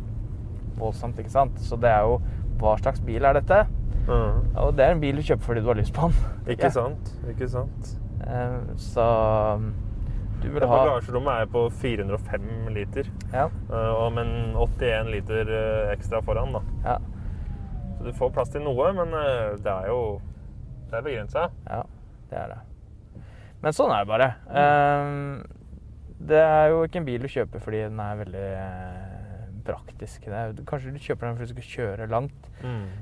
voldsomt, 0.76 1.16
ikke 1.18 1.32
sant? 1.32 1.56
Så 1.64 1.78
det 1.80 1.88
er 1.88 2.04
jo 2.04 2.18
Hva 2.60 2.74
slags 2.82 3.00
bil 3.00 3.24
er 3.24 3.38
dette? 3.40 3.62
Mm. 4.06 4.52
Og 4.60 4.76
det 4.76 4.84
er 4.84 4.92
en 4.92 5.00
bil 5.00 5.16
du 5.16 5.22
kjøper 5.24 5.42
fordi 5.48 5.64
du 5.64 5.70
har 5.72 5.80
lyst 5.80 5.94
på 5.96 6.10
den. 6.12 6.36
Ikke 6.52 6.68
sant? 6.70 7.08
Ikke 7.32 7.48
sant? 7.48 7.94
Eh, 8.28 8.60
Så 8.76 9.06
du 10.46 10.52
vil 10.54 10.66
ha 10.70 10.76
Bagasjerommet 10.78 11.42
er 11.42 11.50
på 11.50 11.64
405 11.82 12.46
liter, 12.74 13.08
Ja. 13.32 13.48
og 13.74 14.12
men 14.14 14.30
81 14.54 15.10
liter 15.12 15.50
eh, 15.50 15.92
ekstra 15.96 16.20
foran. 16.22 16.52
da. 16.54 16.62
Ja. 16.86 16.96
Så 17.98 18.04
du 18.06 18.12
får 18.14 18.32
plass 18.36 18.52
til 18.54 18.62
noe, 18.62 18.92
men 18.94 19.12
eh, 19.18 19.56
det 19.58 19.72
er 19.72 19.90
jo 19.90 20.00
det 20.90 21.00
er 21.00 21.02
begrensa. 21.02 21.48
Ja, 21.66 21.82
det 22.30 22.38
er 22.38 22.52
det. 22.54 22.58
Men 23.64 23.72
sånn 23.74 23.90
er 23.90 24.04
det 24.04 24.10
bare. 24.12 24.28
Ehm, 24.54 25.42
det 26.28 26.38
er 26.38 26.68
jo 26.70 26.84
ikke 26.86 27.00
en 27.00 27.08
bil 27.08 27.24
du 27.24 27.28
kjøper 27.32 27.60
fordi 27.64 27.80
den 27.88 27.98
er 28.00 28.20
veldig 28.20 28.44
praktisk. 29.66 30.24
Det 30.26 30.38
er, 30.38 30.54
kanskje 30.68 30.94
du 30.94 31.00
kjøper 31.02 31.28
den 31.28 31.36
fordi 31.38 31.50
du 31.50 31.54
skal 31.56 31.68
kjøre 31.74 32.08
langt, 32.12 32.48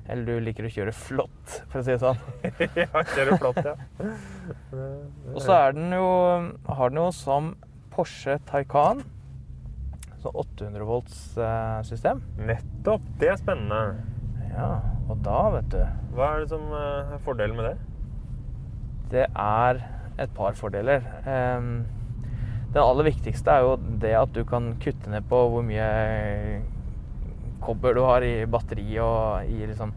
eller 0.08 0.24
du 0.26 0.44
liker 0.44 0.68
å 0.68 0.72
kjøre 0.72 0.94
flott, 0.96 1.54
for 1.72 1.80
å 1.80 1.84
si 1.84 1.94
det 1.94 2.00
sånn. 2.02 2.18
ja, 2.82 3.04
kjøre 3.14 3.38
flott, 3.42 3.60
ja. 3.64 3.76
Og 5.34 5.40
så 5.44 5.58
er 5.60 5.76
den 5.78 5.94
jo, 5.94 6.08
har 6.80 6.92
den 6.94 7.02
jo 7.02 7.08
som 7.14 7.54
Porsche 7.94 8.40
Taycan, 8.48 9.04
så 10.24 10.32
800 10.40 10.88
volts 10.88 11.18
eh, 11.36 11.80
system. 11.84 12.22
Nettopp. 12.40 13.04
Det 13.20 13.28
er 13.34 13.40
spennende. 13.40 14.00
Ja, 14.54 14.78
og 15.10 15.18
da, 15.26 15.40
vet 15.58 15.66
du, 15.74 15.82
Hva 16.16 16.30
er 16.32 16.44
det 16.44 16.54
som 16.54 16.70
eh, 16.72 17.16
er 17.16 17.26
fordelen 17.26 17.58
med 17.58 17.72
det? 17.72 17.74
det 19.14 19.26
er 19.36 19.80
et 20.18 20.30
par 20.34 20.56
fordeler. 20.58 21.04
Ehm, 21.28 21.84
det 22.74 22.82
aller 22.82 23.06
viktigste 23.06 23.52
er 23.54 23.66
jo 23.66 23.74
det 24.02 24.14
at 24.18 24.32
du 24.34 24.42
kan 24.48 24.72
kutte 24.82 25.10
ned 25.12 25.26
på 25.30 25.42
hvor 25.52 25.62
mye 25.66 25.90
kobber 27.64 27.94
du 27.94 28.02
har 28.04 28.24
i 28.26 28.34
batteri 28.50 28.88
og 29.00 29.46
i 29.48 29.62
liksom 29.64 29.94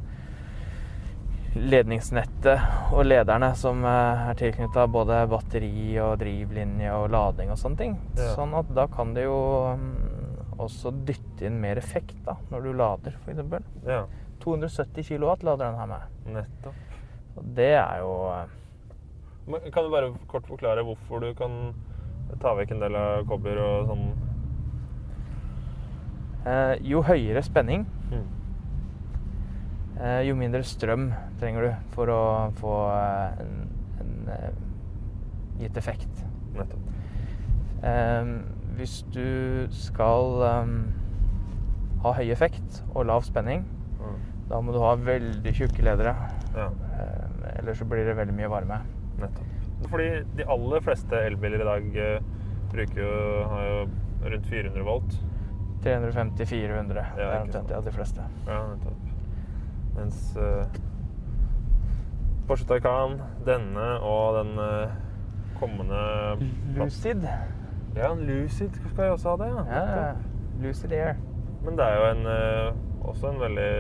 ledningsnettet 1.57 2.93
og 2.93 3.07
lederne 3.07 3.50
som 3.57 3.81
eh, 3.88 4.27
er 4.29 4.38
tilknytta 4.38 4.86
både 4.93 5.24
batteri 5.31 5.98
og 6.03 6.19
drivlinje 6.22 6.91
og 6.93 7.10
lading 7.13 7.50
og 7.53 7.57
sånne 7.60 7.81
ting. 7.81 7.96
Ja. 8.19 8.29
Sånn 8.38 8.53
at 8.57 8.69
da 8.77 8.86
kan 8.91 9.15
det 9.15 9.25
jo 9.25 9.39
mm, 9.79 10.53
også 10.62 10.93
dytte 11.07 11.48
inn 11.50 11.57
mer 11.63 11.81
effekt 11.81 12.19
da, 12.27 12.38
når 12.51 12.67
du 12.67 12.72
lader, 12.77 13.17
f.eks. 13.24 13.41
Ja, 13.88 14.03
270 14.43 15.10
kW 15.10 15.34
lader 15.48 15.65
den 15.65 15.81
her 15.81 15.91
med. 15.96 16.13
nettopp. 16.38 17.01
Og 17.38 17.51
det 17.57 17.74
er 17.79 18.00
jo 18.03 18.13
eh, 18.34 18.55
Men 19.48 19.72
Kan 19.72 19.86
du 19.88 19.93
bare 19.93 20.13
kort 20.29 20.48
forklare 20.50 20.86
hvorfor 20.86 21.25
du 21.25 21.31
kan 21.38 21.74
ta 22.39 22.53
vekk 22.55 22.72
en 22.75 22.79
del 22.79 22.96
av 22.96 23.25
kobber 23.29 23.57
og 23.57 23.88
sånn? 23.91 24.03
eh, 26.46 26.75
Jo 26.81 27.01
høyere 27.03 27.41
spenning, 27.43 27.86
Mm. 28.12 28.25
eh, 30.00 30.22
jo 30.27 30.36
mindre 30.36 30.63
strøm 30.63 31.10
trenger 31.39 31.62
du 31.62 31.74
for 31.96 32.07
å 32.07 32.22
få 32.60 32.75
eh, 32.93 33.41
en, 33.41 33.67
en 34.00 34.29
eh, 34.29 34.51
gitt 35.63 35.77
effekt. 35.77 36.24
Nettopp. 36.55 36.79
Eh, 37.84 38.31
hvis 38.77 39.01
du 39.13 39.67
skal 39.74 40.41
eh, 40.43 40.72
ha 42.03 42.13
høy 42.13 42.31
effekt 42.31 42.84
og 42.93 43.05
lav 43.10 43.24
spenning, 43.24 43.65
Mm. 43.98 44.17
da 44.50 44.62
må 44.62 44.72
du 44.72 44.79
ha 44.79 44.96
veldig 44.96 45.51
tjukke 45.57 45.81
ledere. 45.84 46.15
Ja, 46.55 46.69
ellers 47.57 47.79
så 47.79 47.86
blir 47.89 48.05
det 48.05 48.15
veldig 48.15 48.34
mye 48.38 48.48
varme. 48.50 48.81
nettopp. 49.19 49.43
Fordi 49.86 50.10
de 50.38 50.46
aller 50.50 50.81
fleste 50.81 51.19
elbiler 51.29 51.62
i 51.62 51.67
dag 51.67 51.98
eh, 52.03 52.22
bruker 52.72 53.01
jo, 53.01 53.10
har 53.51 53.65
jo 53.67 53.81
rundt 54.31 54.48
400 54.50 54.84
volt. 54.86 55.17
350-400. 55.84 56.93
det 56.93 57.05
Ja, 57.17 57.29
er 57.29 57.41
omtrent 57.41 57.72
ja, 57.72 57.81
de 57.81 57.91
fleste. 57.91 58.22
Ja, 58.48 58.62
nettopp. 58.74 59.13
Mens 59.96 60.38
uh, 60.38 60.65
Porsche 62.48 62.65
Taycan, 62.67 63.22
denne 63.46 63.86
og 64.05 64.39
den 64.39 64.60
uh, 64.60 64.89
kommende 65.60 66.01
Lucid. 66.75 67.24
Ja, 67.96 68.12
en 68.12 68.25
Lucid 68.25 68.75
skal 68.89 69.03
jeg 69.03 69.12
også 69.12 69.29
ha 69.29 69.38
det, 69.43 69.48
ja. 69.53 69.86
Ja. 69.86 70.12
Lucid 70.62 70.91
Air. 70.91 71.15
Men 71.63 71.77
det 71.77 71.86
er 71.86 71.96
jo 71.98 72.12
en, 72.12 72.25
uh, 72.25 73.07
også 73.10 73.31
en 73.31 73.39
veldig 73.39 73.72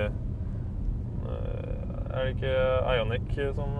Er 1.27 2.23
det 2.23 2.29
ikke 2.33 2.53
Ionic 2.95 3.33
som 3.55 3.75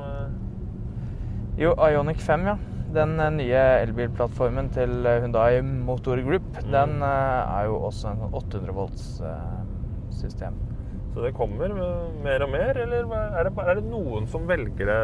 Jo, 1.57 1.71
Ionic 1.81 2.19
5, 2.21 2.43
ja. 2.45 2.57
Den 2.93 3.15
eh, 3.19 3.31
nye 3.33 3.61
elbilplattformen 3.83 4.69
til 4.75 4.91
Hundai 5.23 5.57
Hyundai 5.57 5.61
Motor 5.65 6.21
Group, 6.25 6.45
Mm. 6.61 6.71
den 6.71 7.01
eh, 7.01 7.57
er 7.57 7.65
jo 7.65 7.79
også 7.89 8.11
en 8.13 8.21
800 8.31 8.73
volts 8.77 9.07
eh, 9.21 9.57
system. 10.13 10.53
Så 11.13 11.23
det 11.25 11.33
kommer 11.35 11.65
eh, 11.73 12.13
mer 12.23 12.45
og 12.45 12.51
mer, 12.53 12.77
eller 12.77 13.09
er 13.39 13.43
det, 13.49 13.53
er 13.57 13.73
det 13.81 13.85
noen 13.89 14.27
som 14.29 14.45
velger 14.49 14.85
det? 14.85 14.99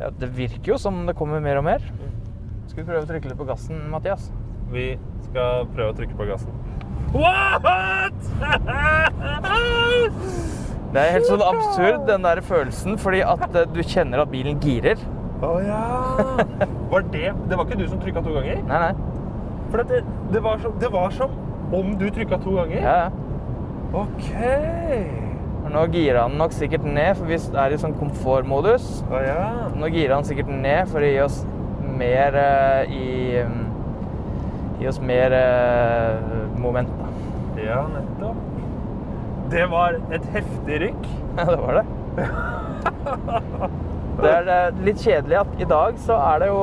Ja, 0.00 0.10
det 0.10 0.30
virker 0.36 0.72
jo 0.74 0.78
som 0.78 1.04
det 1.06 1.16
kommer 1.18 1.40
mer 1.42 1.58
og 1.58 1.64
mer. 1.66 1.82
Mm. 1.90 2.14
Skal 2.70 2.82
vi 2.82 2.88
prøve 2.88 3.04
å 3.04 3.10
trykke 3.10 3.28
litt 3.30 3.38
på 3.38 3.46
gassen, 3.50 3.82
Mathias? 3.92 4.30
Vi 4.72 4.94
skal 5.28 5.66
prøve 5.74 5.90
å 5.92 5.98
trykke 5.98 6.16
på 6.18 6.30
gassen. 6.30 6.52
What?! 7.14 7.62
Det 10.94 11.02
er 11.02 11.16
helt 11.16 11.26
sånn 11.26 11.42
absurd, 11.42 12.04
den 12.06 12.22
der 12.22 12.38
følelsen, 12.46 12.94
fordi 13.02 13.24
at 13.26 13.48
eh, 13.50 13.66
du 13.74 13.80
kjenner 13.82 14.22
at 14.22 14.30
bilen 14.30 14.60
girer. 14.62 15.00
Å 15.42 15.56
ja! 15.64 15.80
Var 16.92 17.08
det 17.10 17.32
Det 17.50 17.58
var 17.58 17.66
ikke 17.66 17.80
du 17.80 17.88
som 17.88 17.98
trykka 17.98 18.22
to 18.22 18.36
ganger? 18.36 18.60
Nei, 18.68 18.78
nei. 18.84 18.92
For 19.72 19.82
det, 19.90 20.04
det, 20.30 20.42
var 20.44 20.62
som, 20.62 20.76
det 20.78 20.90
var 20.94 21.10
som 21.16 21.34
om 21.74 21.96
du 21.98 22.06
trykka 22.14 22.38
to 22.44 22.54
ganger? 22.60 22.78
Ja, 22.84 22.96
ja. 23.02 23.24
OK. 23.94 24.30
Nå 25.74 25.82
girer 25.90 26.20
han 26.20 26.38
nok 26.38 26.54
sikkert 26.54 26.86
ned, 26.86 27.16
for 27.18 27.26
vi 27.26 27.40
er 27.64 27.74
i 27.74 27.80
sånn 27.82 27.96
komfortmodus. 27.98 28.86
Å 29.10 29.24
ja. 29.24 29.44
Nå 29.74 29.90
girer 29.90 30.14
han 30.14 30.26
sikkert 30.28 30.52
ned 30.54 30.90
for 30.92 31.02
å 31.02 31.10
gi 31.10 31.20
oss 31.24 31.40
mer 31.98 32.38
uh, 32.38 32.94
i 32.94 33.42
um, 33.42 33.62
Gi 34.78 34.88
oss 34.90 34.98
mer 35.02 35.34
uh, 35.34 36.46
moment, 36.58 36.90
da. 36.98 37.10
Ja, 37.62 37.84
nettopp. 37.90 38.53
Det 39.54 39.64
var 39.70 39.96
et 40.12 40.24
heftig 40.34 40.80
rykk. 40.82 41.04
Ja, 41.38 41.44
det 41.46 41.58
var 41.62 41.78
det. 41.78 41.84
Det 44.24 44.30
er 44.32 44.76
litt 44.86 45.00
kjedelig 45.02 45.36
at 45.40 45.54
i 45.62 45.66
dag 45.70 45.96
så 46.02 46.16
er 46.32 46.42
det 46.44 46.48
jo 46.50 46.60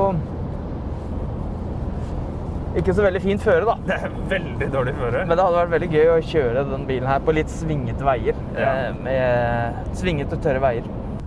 ikke 2.80 2.94
så 2.96 3.04
veldig 3.04 3.20
fint 3.20 3.42
føre, 3.44 3.66
da. 3.68 3.74
Det 3.84 3.96
er 3.98 4.14
veldig 4.30 4.68
dårlig 4.72 4.94
føre. 4.96 5.24
Men 5.28 5.36
det 5.36 5.44
hadde 5.44 5.58
vært 5.58 5.72
veldig 5.74 5.88
gøy 5.92 6.06
å 6.14 6.20
kjøre 6.24 6.62
den 6.70 6.86
bilen 6.88 7.08
her 7.10 7.20
på 7.26 7.34
litt 7.36 7.52
svingete 7.52 8.06
veier. 8.08 8.38
Ja. 8.56 8.70
eh, 8.86 8.96
Med 9.04 9.92
svingete, 10.00 10.38
tørre 10.40 10.62
veier. 10.64 10.86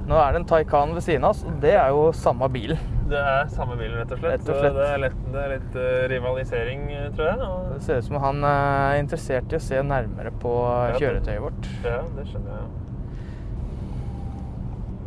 Nå 0.10 0.18
er 0.22 0.34
det 0.34 0.42
en 0.42 0.48
Taycan 0.50 0.94
ved 0.98 1.06
siden 1.06 1.26
av 1.26 1.36
oss, 1.36 1.44
og 1.46 1.60
det 1.62 1.76
er 1.78 1.94
jo 1.94 2.08
samme 2.18 2.50
bilen. 2.54 2.82
Det 3.06 3.20
er 3.22 3.50
samme 3.54 3.76
bilen, 3.78 4.00
rett 4.00 4.12
og 4.16 4.18
slett. 4.18 4.32
Rett 4.40 4.48
og 4.50 4.56
slett. 4.64 4.74
Det 4.80 4.86
er, 4.90 4.98
litt, 5.04 5.18
det 5.34 5.42
er 5.44 5.52
litt 5.52 5.76
eh, 5.78 6.06
rivalisering, 6.10 6.80
eh, 6.90 7.10
tror 7.14 7.28
jeg. 7.30 7.38
Og, 7.46 7.68
Det 7.76 7.84
ser 7.86 8.00
ut 8.02 8.08
som 8.08 8.18
han 8.24 8.40
er 8.50 8.96
interessert 9.04 9.54
i 9.54 9.60
å 9.60 9.62
se 9.62 9.82
nærmere 9.86 10.32
på 10.42 10.54
det- 10.90 11.02
kjøretøyet 11.04 11.44
vårt. 11.44 11.70
ja, 11.86 12.00
det 12.16 12.26
skjønner 12.32 12.56
jeg. 12.56 12.68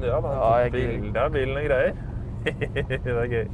Ja, 0.06 0.20
da 0.22 0.28
Ja, 0.36 0.52
jeg- 0.62 0.72
bilde 0.72 1.18
av 1.24 1.32
bilen 1.34 1.56
og 1.58 1.64
greier. 1.66 1.94
det 2.44 3.16
er 3.16 3.26
gøy. 3.34 3.48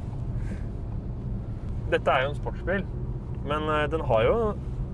Dette 1.89 2.07
er 2.11 2.21
jo 2.25 2.29
en 2.29 2.35
sportsbil, 2.37 2.85
men 3.49 3.67
eh, 3.69 3.87
den 3.87 4.01
har 4.05 4.23
jo 4.23 4.37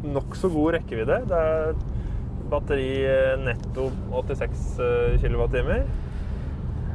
nokså 0.04 0.50
god 0.54 0.74
rekkevidde. 0.80 1.20
Det 1.28 1.38
er 1.38 1.74
batteri 2.52 2.90
eh, 3.04 3.36
netto 3.44 3.90
86 4.16 4.78
kWt. 5.20 5.84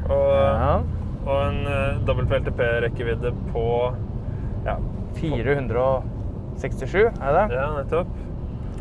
Og, 0.09 0.33
Ja. 0.33 0.81
Og 1.27 1.41
en 1.43 1.61
uh, 1.67 1.99
WLTP-rekkevidde 2.07 3.33
på 3.51 3.67
ja, 4.67 4.77
467, 5.19 6.95
er 6.95 7.11
det 7.11 7.35
det? 7.37 7.59
ja, 7.59 7.67
nettopp. 7.77 8.15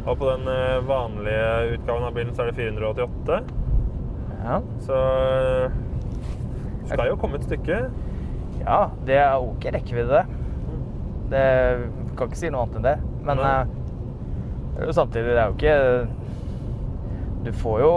Og 0.06 0.18
på 0.20 0.28
den 0.30 0.48
eh, 0.52 0.84
vanlige 0.86 1.75
utgaven 1.75 2.04
av 2.06 2.14
bilen 2.14 2.36
så 2.36 2.44
er 2.44 2.52
det 2.52 2.60
488. 2.60 3.40
Ja. 4.44 4.60
Så 4.86 4.98
eh, 5.02 5.78
skal 6.92 7.10
jo 7.10 7.16
komme 7.18 7.40
et 7.40 7.48
stykke. 7.48 7.80
ja, 8.60 8.82
det 9.08 9.18
er 9.18 9.42
ok 9.42 9.66
rekkevidde. 9.74 10.22
Det 11.32 11.48
kan 12.16 12.30
ikke 12.30 12.38
si 12.38 12.52
noe 12.54 12.68
annet 12.68 12.78
enn 12.78 12.86
det. 12.86 12.98
Men 13.25 13.42
eh, 13.42 13.64
er 14.86 14.94
samtidig, 14.94 15.34
det 15.34 15.42
er 15.42 15.48
jo 15.50 15.56
ikke 15.56 15.75
Du 17.46 17.52
får 17.64 17.80
jo 17.82 17.92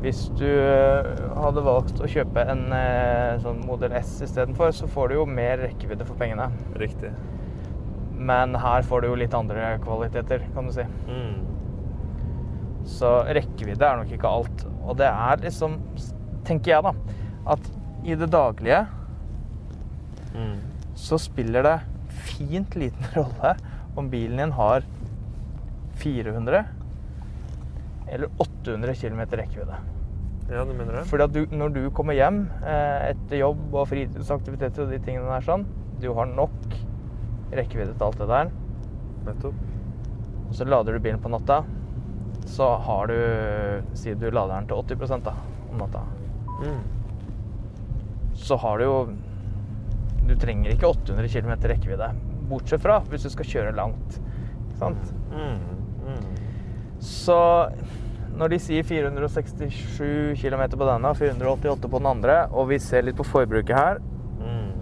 Hvis 0.00 0.22
du 0.38 0.46
eh, 0.48 1.08
hadde 1.36 1.60
valgt 1.66 1.98
å 2.00 2.08
kjøpe 2.08 2.40
en 2.48 2.62
eh, 2.72 3.34
sånn 3.42 3.58
modell 3.68 3.92
S 3.98 4.14
istedenfor, 4.24 4.72
så 4.72 4.88
får 4.88 5.10
du 5.12 5.18
jo 5.18 5.26
mer 5.28 5.60
rekkevidde 5.66 6.06
for 6.08 6.16
pengene. 6.20 6.46
Riktig. 6.80 7.10
Men 8.16 8.56
her 8.60 8.84
får 8.88 9.02
du 9.04 9.10
jo 9.10 9.18
litt 9.20 9.36
andre 9.36 9.74
kvaliteter, 9.84 10.46
kan 10.54 10.68
du 10.68 10.72
si. 10.76 10.86
Mm. 11.08 11.42
Så 12.88 13.10
rekkevidde 13.28 13.84
er 13.84 14.00
nok 14.00 14.14
ikke 14.16 14.32
alt. 14.40 14.64
Og 14.86 14.96
det 15.00 15.08
er 15.10 15.44
liksom, 15.44 15.76
tenker 16.48 16.74
jeg 16.78 16.86
da, 16.88 16.94
at 17.56 17.70
i 18.08 18.16
det 18.16 18.30
daglige 18.32 18.86
Mm. 20.30 20.60
så 20.94 21.16
spiller 21.18 21.64
det 21.66 21.78
fint 22.22 22.76
liten 22.78 23.02
rolle 23.16 23.56
om 23.98 24.06
bilen 24.12 24.38
din 24.38 24.52
har 24.54 24.84
400 25.98 26.60
eller 28.10 28.28
800 28.42 28.94
km 28.98 29.20
rekkevidde. 29.40 29.78
Ja, 30.50 30.64
du 30.66 30.72
mener 30.74 30.96
det? 30.98 31.04
Fordi 31.06 31.24
at 31.28 31.34
du, 31.36 31.44
når 31.54 31.74
du 31.76 31.82
kommer 31.94 32.16
hjem 32.18 32.40
eh, 32.66 33.10
etter 33.12 33.38
jobb 33.38 33.74
og 33.78 33.86
fritidsaktiviteter 33.90 34.82
og 34.82 34.90
de 34.90 34.98
tingene 35.04 35.30
der 35.30 35.44
sånn, 35.46 35.62
du 36.02 36.08
har 36.16 36.26
nok 36.26 36.56
rekkevidde 37.54 37.94
til 37.94 38.06
alt 38.08 38.18
det 38.18 38.28
der, 38.30 38.50
Nettopp. 39.26 39.54
og 40.48 40.54
så 40.58 40.64
lader 40.66 40.96
du 40.96 41.02
bilen 41.04 41.20
på 41.22 41.30
natta, 41.30 41.60
så 42.50 42.70
har 42.82 43.10
du, 43.10 43.16
si 43.94 44.14
du 44.18 44.26
lader 44.30 44.56
den 44.56 44.66
til 44.70 44.80
80 44.96 45.22
da, 45.28 45.36
om 45.70 45.78
natta, 45.84 46.02
Mm. 46.60 46.80
så 48.36 48.56
har 48.60 48.78
du 48.78 48.84
jo, 48.84 48.96
du 50.28 50.34
trenger 50.36 50.74
ikke 50.74 50.90
800 50.90 51.28
km 51.32 51.52
rekkevidde, 51.70 52.10
bortsett 52.50 52.82
fra 52.82 52.98
hvis 53.08 53.22
du 53.24 53.30
skal 53.32 53.48
kjøre 53.48 53.76
langt, 53.78 54.18
ikke 54.66 54.78
sant? 54.82 55.14
Mm. 55.30 55.62
Mm. 56.04 56.26
Så 57.00 57.38
når 58.36 58.48
de 58.54 58.58
sier 58.58 58.82
467 58.86 60.36
km 60.40 60.62
på 60.78 60.86
denne 60.88 61.10
og 61.10 61.16
488 61.18 61.88
på 61.90 61.98
den 62.00 62.06
andre, 62.06 62.36
og 62.52 62.68
vi 62.70 62.78
ser 62.78 63.02
litt 63.02 63.16
på 63.18 63.24
forbruket 63.26 63.76
her, 63.76 63.98
Mm. 64.40 64.72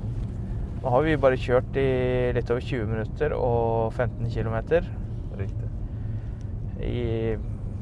nå 0.82 0.90
har 0.90 1.02
vi 1.02 1.16
bare 1.16 1.36
kjørt 1.36 1.76
i 1.76 2.32
litt 2.32 2.50
over 2.50 2.60
20 2.60 2.86
minutter 2.86 3.32
og 3.34 3.92
15 3.92 4.30
km 4.30 4.54
Riktig. 5.38 5.68
i 6.80 7.36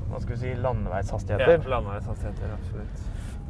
hva 0.09 0.21
skal 0.21 0.35
vi 0.35 0.41
si, 0.41 0.49
Ja, 0.49 0.57
landeveishastigheter. 0.62 1.69
landeveishastigheter, 1.69 2.53
absolutt. 2.55 2.97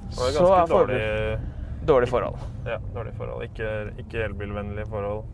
Det 0.08 0.14
Så 0.34 0.46
er 0.54 0.66
dårlig, 0.66 1.38
Dårlig 1.86 2.08
forhold. 2.08 2.38
ja, 2.66 2.78
dårlig 2.94 3.12
forhold. 3.14 3.42
Ikke, 3.44 3.92
ikke 3.98 4.24
elbilvennlige 4.24 4.86
forhold. 4.86 5.24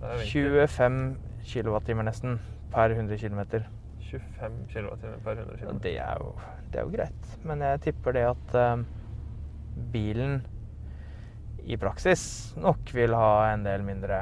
Det 0.00 0.08
er 0.10 0.16
vinter. 0.18 0.66
25 0.66 1.16
kWt 1.44 2.04
nesten 2.04 2.38
per 2.70 2.88
100 2.94 3.16
km. 3.18 3.40
25 4.10 4.58
kWt 4.72 5.06
per 5.24 5.38
100 5.42 5.60
km. 5.60 5.78
Det 5.82 5.96
er 5.98 6.20
jo, 6.20 6.32
det 6.72 6.80
er 6.80 6.88
jo 6.88 6.94
greit. 6.94 7.30
Men 7.44 7.64
jeg 7.64 7.82
tipper 7.88 8.16
det 8.16 8.24
at 8.30 8.56
eh, 8.60 8.84
bilen 9.94 10.42
i 11.64 11.78
praksis 11.80 12.54
nok 12.60 12.90
vil 12.92 13.16
ha 13.16 13.54
en 13.54 13.64
del 13.64 13.84
mindre 13.86 14.18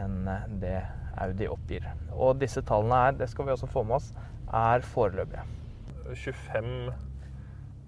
enn 0.00 0.24
det 0.62 0.78
Audi 1.20 1.48
oppgir. 1.48 1.84
Og 2.12 2.38
disse 2.40 2.62
tallene 2.64 3.02
her, 3.02 3.16
det 3.20 3.28
skal 3.32 3.46
vi 3.46 3.54
også 3.54 3.68
få 3.68 3.84
med 3.88 3.98
oss, 3.98 4.10
er 4.52 4.84
foreløpige. 4.84 5.44
25 6.14 6.92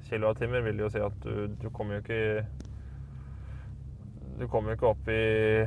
kWt 0.08 0.40
vil 0.64 0.80
jo 0.80 0.88
si 0.90 1.02
at 1.04 1.20
du, 1.24 1.46
du 1.60 1.68
kommer 1.70 1.98
jo 1.98 2.02
ikke 2.02 2.46
Du 4.38 4.46
kommer 4.48 4.72
jo 4.72 4.78
ikke 4.78 4.88
opp 4.88 5.08
i 5.12 5.66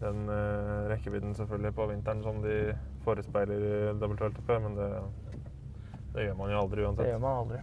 den 0.00 0.28
eh, 0.28 0.88
rekkevidden 0.90 1.34
selvfølgelig 1.36 1.74
på 1.76 1.86
vinteren 1.86 2.22
som 2.24 2.42
de 2.42 2.74
forespeiler 3.06 3.94
WLTP, 4.02 4.52
men 4.66 4.76
det, 4.76 4.90
det 6.14 6.28
gjør 6.28 6.38
man 6.42 6.52
jo 6.52 6.60
aldri 6.64 6.86
Det 6.98 7.10
gjør 7.12 7.24
man 7.24 7.40
aldri. 7.44 7.62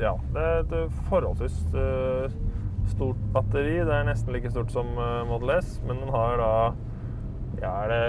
Ja, 0.00 0.14
det 0.32 0.42
er 0.42 0.62
et 0.62 0.72
eh, 0.72 0.94
forholdsvis 1.10 1.58
eh, 1.76 2.32
stort 2.88 3.18
batteri. 3.34 3.76
Det 3.84 3.92
er 3.92 4.08
nesten 4.08 4.32
like 4.32 4.50
stort 4.50 4.72
som 4.72 4.88
eh, 4.96 5.20
Model 5.28 5.52
S, 5.58 5.76
men 5.86 6.00
den 6.00 6.12
har 6.14 6.40
da 6.40 6.52
Ja, 7.60 7.72
er 7.84 7.88
det 7.92 8.02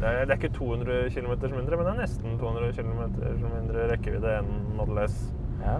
det 0.00 0.08
er, 0.08 0.24
det 0.24 0.32
er 0.32 0.38
ikke 0.38 0.48
200 0.56 1.10
km 1.12 1.32
mindre, 1.54 1.76
men 1.76 1.86
det 1.86 1.92
er 1.92 1.98
nesten 2.00 2.38
200 2.40 2.72
km 2.72 3.00
mindre 3.42 3.88
rekkevidde 3.90 4.36
enn 4.38 4.52
Model 4.76 5.02
S. 5.04 5.16
Ja. 5.60 5.74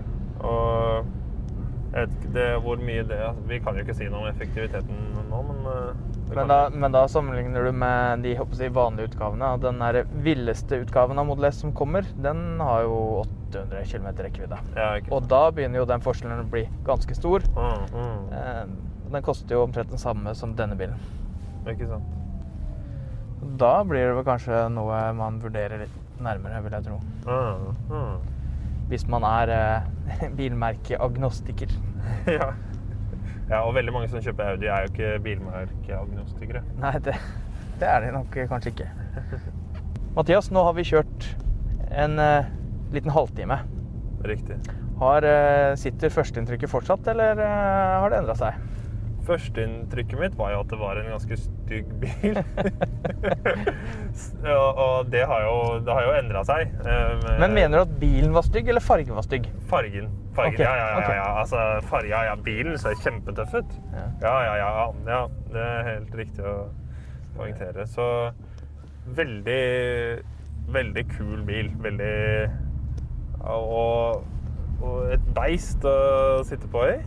Og 0.44 1.06
jeg 1.92 2.02
vet 2.02 2.16
ikke 2.18 2.32
det, 2.34 2.48
hvor 2.62 2.76
mye 2.76 3.04
det 3.08 3.20
Vi 3.48 3.58
kan 3.58 3.74
jo 3.74 3.84
ikke 3.84 3.96
si 3.96 4.08
noe 4.12 4.20
om 4.20 4.28
effektiviteten 4.28 5.00
nå, 5.30 5.40
men 5.48 5.70
Men 6.36 6.48
da, 6.48 6.58
men 6.70 6.92
da 6.94 7.02
sammenligner 7.10 7.64
du 7.66 7.72
med 7.72 8.22
de 8.22 8.34
jeg, 8.36 8.72
vanlige 8.74 9.08
utgavene. 9.10 9.48
Den 9.62 9.80
her 9.82 10.02
villeste 10.24 10.78
utgaven 10.84 11.18
av 11.18 11.26
Model 11.26 11.48
S 11.50 11.60
som 11.64 11.72
kommer, 11.76 12.06
den 12.22 12.60
har 12.60 12.82
jo 12.86 13.24
800 13.50 13.82
km 13.90 14.06
rekkevidde. 14.26 14.58
ja, 14.76 14.92
Og 15.10 15.26
da 15.28 15.50
begynner 15.50 15.82
jo 15.82 15.88
den 15.90 16.00
forskjellen 16.04 16.44
å 16.44 16.50
bli 16.50 16.68
ganske 16.86 17.14
stor. 17.18 17.40
Mm, 17.56 17.84
mm, 17.94 18.32
Eh, 18.32 18.64
Den 19.10 19.22
koster 19.26 19.56
jo 19.56 19.64
omtrent 19.66 19.90
den 19.90 19.98
samme 19.98 20.34
som 20.38 20.54
denne 20.54 20.76
bilen. 20.78 20.94
ikke 21.66 21.88
sant. 21.88 22.04
Da 23.58 23.82
blir 23.82 24.06
det 24.06 24.14
vel 24.14 24.24
kanskje 24.24 24.68
noe 24.70 25.12
man 25.16 25.40
vurderer 25.40 25.78
litt 25.82 25.96
nærmere, 26.20 26.62
vil 26.62 26.72
jeg 26.76 26.84
tro. 26.84 27.00
Mm, 27.26 27.76
mm. 27.90 28.18
Hvis 28.88 29.08
man 29.08 29.24
er 29.24 29.48
eh, 29.50 30.28
bilmerkeagnostiker. 30.38 31.68
ja. 32.38 32.52
Ja, 33.50 33.60
og 33.60 33.74
veldig 33.76 33.94
mange 33.94 34.10
som 34.12 34.22
kjøper 34.24 34.54
Audi, 34.54 34.68
er 34.70 34.86
jo 34.86 34.92
ikke 34.92 35.12
bilmerkeagnostikere. 35.26 36.62
Nei, 36.80 36.94
det, 37.04 37.16
det 37.82 37.90
er 37.90 38.06
de 38.06 38.14
nok 38.14 38.40
kanskje 38.50 38.74
ikke. 38.74 38.88
Mathias, 40.16 40.50
nå 40.54 40.62
har 40.66 40.74
vi 40.78 40.86
kjørt 40.86 41.28
en 41.90 42.18
uh, 42.18 42.48
liten 42.94 43.12
halvtime. 43.14 43.60
Riktig. 44.26 44.58
Har, 45.00 45.24
uh, 45.26 45.76
sitter 45.80 46.12
førsteinntrykket 46.12 46.70
fortsatt, 46.70 47.06
eller 47.12 47.38
uh, 47.38 48.00
har 48.02 48.12
det 48.12 48.22
endra 48.22 48.36
seg? 48.38 48.58
Førsteinntrykket 49.30 50.18
mitt 50.18 50.36
var 50.38 50.50
jo 50.54 50.60
at 50.64 50.72
det 50.72 50.78
var 50.80 50.98
en 50.98 51.10
ganske 51.12 51.36
stygg 51.38 51.90
bil. 52.02 52.40
og, 54.56 54.80
og 54.84 55.12
det 55.12 55.22
har 55.30 55.44
jo, 55.44 55.56
det 55.86 55.94
har 55.94 56.06
jo 56.08 56.14
endra 56.18 56.42
seg. 56.48 56.72
eh, 56.82 57.28
Men 57.38 57.54
mener 57.54 57.76
du 57.76 57.82
at 57.84 57.92
bilen 58.00 58.34
var 58.34 58.42
stygg, 58.46 58.68
eller 58.72 58.82
fargen 58.82 59.14
var 59.14 59.26
stygg? 59.26 59.46
Fargen. 59.70 60.10
fargen 60.34 60.56
okay. 60.56 60.64
ja, 60.66 60.72
ja, 60.80 60.88
ja, 60.98 61.14
ja. 61.20 61.28
Altså, 61.44 61.62
fargen, 61.86 62.10
ja, 62.10 62.24
ja. 62.30 62.34
Bilen 62.42 62.78
ser 62.82 62.98
kjempetøff 63.04 63.54
ut. 63.60 63.76
Ja. 63.94 64.08
Ja, 64.24 64.34
ja, 64.48 64.56
ja, 64.64 64.72
ja. 65.12 65.22
Det 65.54 65.62
er 65.68 65.86
helt 65.92 66.18
riktig 66.24 66.42
å 66.46 66.56
poengtere. 67.38 67.86
Så 67.86 68.08
veldig, 69.20 69.62
veldig 70.74 71.06
kul 71.14 71.46
bil. 71.46 71.70
Veldig 71.86 72.50
Og, 73.46 74.26
og 74.82 74.98
et 75.14 75.32
beist 75.38 75.86
å 75.86 75.96
sitte 76.46 76.68
på 76.70 76.84
i. 76.90 76.98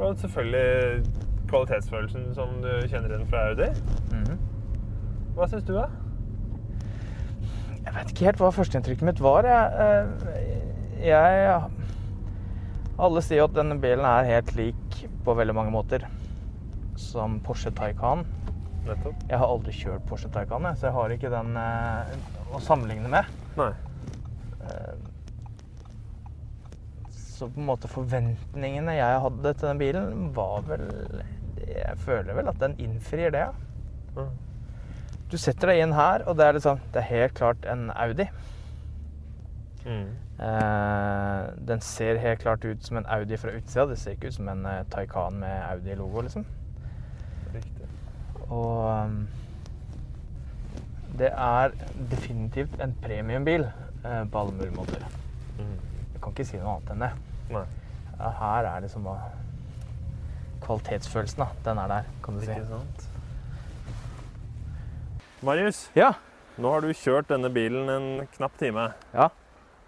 Og 0.00 0.16
selvfølgelig 0.16 1.04
kvalitetsfølelsen 1.50 2.30
som 2.36 2.60
du 2.62 2.70
kjenner 2.88 3.10
igjen 3.10 3.26
fra 3.28 3.48
Audi. 3.50 3.68
Mhm. 4.14 4.38
Hva 5.36 5.48
syns 5.50 5.66
du, 5.68 5.74
da? 5.76 5.88
Jeg 7.80 7.94
vet 7.96 8.12
ikke 8.12 8.26
helt 8.28 8.40
hva 8.42 8.50
førsteinntrykket 8.54 9.06
mitt 9.08 9.20
var. 9.24 9.46
Jeg, 9.48 9.66
eh, 9.84 11.06
jeg 11.08 11.60
Alle 13.00 13.22
sier 13.24 13.46
at 13.46 13.54
denne 13.56 13.78
bilen 13.80 14.04
er 14.04 14.26
helt 14.28 14.50
lik 14.58 14.98
på 15.24 15.34
veldig 15.36 15.54
mange 15.56 15.72
måter 15.72 16.04
som 17.00 17.38
Porsche 17.40 17.72
Taycan. 17.72 18.26
Nettopp. 18.84 19.22
Jeg 19.30 19.38
har 19.40 19.46
aldri 19.46 19.72
kjørt 19.72 20.04
Porsche 20.08 20.28
Taycan, 20.32 20.68
så 20.76 20.90
jeg 20.90 20.96
har 20.98 21.14
ikke 21.14 21.32
den 21.32 21.56
eh, 21.56 22.12
å 22.52 22.60
sammenligne 22.60 23.08
med. 23.08 23.24
Nei. 23.56 23.72
Så 27.40 27.48
på 27.48 27.62
en 27.62 27.70
måte 27.70 27.88
forventningene 27.88 28.98
jeg 28.98 29.20
hadde 29.24 29.52
til 29.56 29.68
den 29.70 29.80
bilen, 29.80 30.30
var 30.36 30.60
vel 30.68 30.86
Jeg 31.64 31.96
føler 32.02 32.36
vel 32.36 32.48
at 32.50 32.60
den 32.60 32.76
innfrir 32.78 33.32
det. 33.32 33.46
ja. 33.48 33.52
Mm. 34.16 34.32
Du 35.30 35.36
setter 35.38 35.70
deg 35.70 35.80
inn 35.84 35.92
her, 35.94 36.24
og 36.26 36.36
det 36.36 36.46
er 36.46 36.56
liksom 36.56 36.80
Det 36.90 37.00
er 37.00 37.06
helt 37.06 37.34
klart 37.38 37.66
en 37.70 37.90
Audi. 37.94 38.26
Mm. 39.86 40.10
Eh, 40.42 41.44
den 41.68 41.80
ser 41.80 42.18
helt 42.18 42.40
klart 42.40 42.64
ut 42.64 42.84
som 42.84 42.96
en 42.96 43.06
Audi 43.06 43.36
fra 43.36 43.54
utsida. 43.54 43.86
Det 43.86 43.98
ser 43.98 44.16
ikke 44.16 44.26
ut 44.26 44.34
som 44.34 44.48
en 44.48 44.66
eh, 44.66 44.82
Taycan 44.90 45.38
med 45.40 45.62
Audi-logo, 45.70 46.20
liksom. 46.20 46.44
Riktig. 47.54 47.88
Og 48.48 49.04
um, 49.04 49.28
det 51.18 51.30
er 51.32 51.70
definitivt 52.10 52.80
en 52.82 52.96
premiumbil 53.02 53.68
eh, 54.04 54.24
på 54.32 54.40
alle 54.40 54.52
mulige 54.52 54.76
måter. 54.76 55.06
Mm. 55.58 55.76
Jeg 56.12 56.22
kan 56.22 56.32
ikke 56.32 56.50
si 56.50 56.58
noe 56.58 56.76
annet 56.76 56.94
enn 56.96 57.06
det. 57.06 57.12
Nei, 57.50 57.64
Her 58.20 58.66
er 58.68 58.80
liksom 58.84 59.04
bare 59.06 59.30
Kvalitetsfølelsen, 60.60 61.40
da. 61.40 61.46
Den 61.64 61.78
er 61.82 61.88
der, 61.88 62.08
kan 62.22 62.36
du 62.36 62.40
si. 62.44 62.50
ikke 62.52 62.66
sant. 62.68 63.06
Marius, 65.42 65.88
Ja. 65.96 66.12
nå 66.60 66.70
har 66.74 66.80
du 66.84 66.90
kjørt 66.92 67.28
denne 67.30 67.48
bilen 67.52 67.88
en 67.88 68.26
knapp 68.36 68.58
time. 68.60 68.90
Ja. 69.14 69.28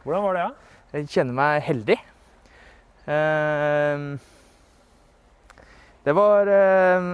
Hvordan 0.04 0.22
var 0.24 0.32
det, 0.34 0.40
ja? 0.46 0.50
Jeg 0.98 1.08
kjenner 1.12 1.36
meg 1.36 1.62
heldig. 1.62 1.98
Ehm, 3.06 4.18
det 6.04 6.14
var 6.14 6.46
ehm, 6.46 7.08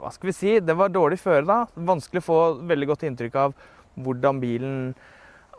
Hva 0.00 0.10
skal 0.12 0.30
vi 0.30 0.32
si? 0.32 0.52
Det 0.60 0.76
var 0.76 0.88
dårlig 0.88 1.18
føre, 1.20 1.44
da. 1.46 1.64
Vanskelig 1.76 2.22
å 2.22 2.26
få 2.28 2.38
veldig 2.66 2.86
godt 2.88 3.02
inntrykk 3.08 3.34
av 3.36 3.54
hvordan 4.00 4.40
bilen 4.40 4.94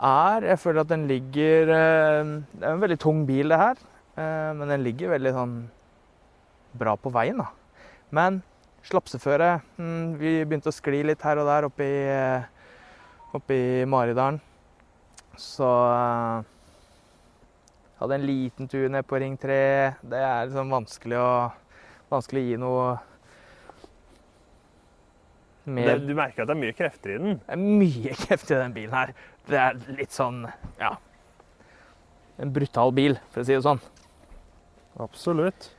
er. 0.01 0.41
Jeg 0.41 0.59
føler 0.59 0.81
at 0.81 0.89
den 0.89 1.07
ligger 1.07 1.69
ehm, 1.75 2.31
Det 2.53 2.63
er 2.65 2.73
en 2.73 2.81
veldig 2.81 2.99
tung 2.99 3.25
bil, 3.27 3.49
det 3.53 3.57
her. 3.61 3.75
Eh, 4.21 4.53
men 4.57 4.69
den 4.71 4.85
ligger 4.85 5.15
veldig 5.15 5.33
sånn 5.35 5.57
bra 6.77 6.95
på 6.99 7.11
veien, 7.13 7.41
da. 7.41 7.49
Men 8.15 8.41
slapseføre 8.87 9.59
mm, 9.77 10.15
Vi 10.19 10.31
begynte 10.45 10.71
å 10.71 10.75
skli 10.75 11.03
litt 11.05 11.21
her 11.25 11.41
og 11.41 11.49
der 11.49 11.67
oppe 11.67 11.85
i, 11.85 11.99
eh, 12.09 12.47
oppe 13.37 13.57
i 13.57 13.85
Maridalen. 13.89 14.39
Så 15.39 15.67
eh, 15.67 16.49
hadde 18.01 18.17
en 18.17 18.25
liten 18.27 18.69
tur 18.71 18.89
ned 18.89 19.05
på 19.07 19.19
Ring 19.21 19.37
3. 19.39 19.61
Det 20.01 20.19
er 20.25 20.49
liksom 20.49 20.73
vanskelig 20.73 21.21
å, 21.21 21.31
vanskelig 22.11 22.41
å 22.41 22.49
gi 22.49 22.59
noe 22.61 22.89
Det, 25.61 25.75
mer 25.77 25.99
du 26.01 26.15
merker 26.17 26.41
at 26.41 26.49
det 26.49 26.55
er 26.55 26.61
mye 26.63 26.75
krefter 26.75 27.13
i 27.13 27.21
den. 27.21 27.39
Det 27.45 27.53
er 27.53 27.61
mye 27.61 28.17
kreft 28.25 28.49
i 28.49 28.57
den 28.57 28.73
bilen 28.75 28.97
her. 28.97 29.13
Det 29.45 29.61
er 29.61 29.81
litt 29.93 30.15
sånn 30.15 30.43
ja. 30.81 30.95
En 32.41 32.49
brutal 32.55 32.89
bil, 32.97 33.19
for 33.29 33.43
å 33.43 33.45
si 33.45 33.53
det 33.53 33.61
sånn. 33.61 33.81
Absolutt. 34.99 35.69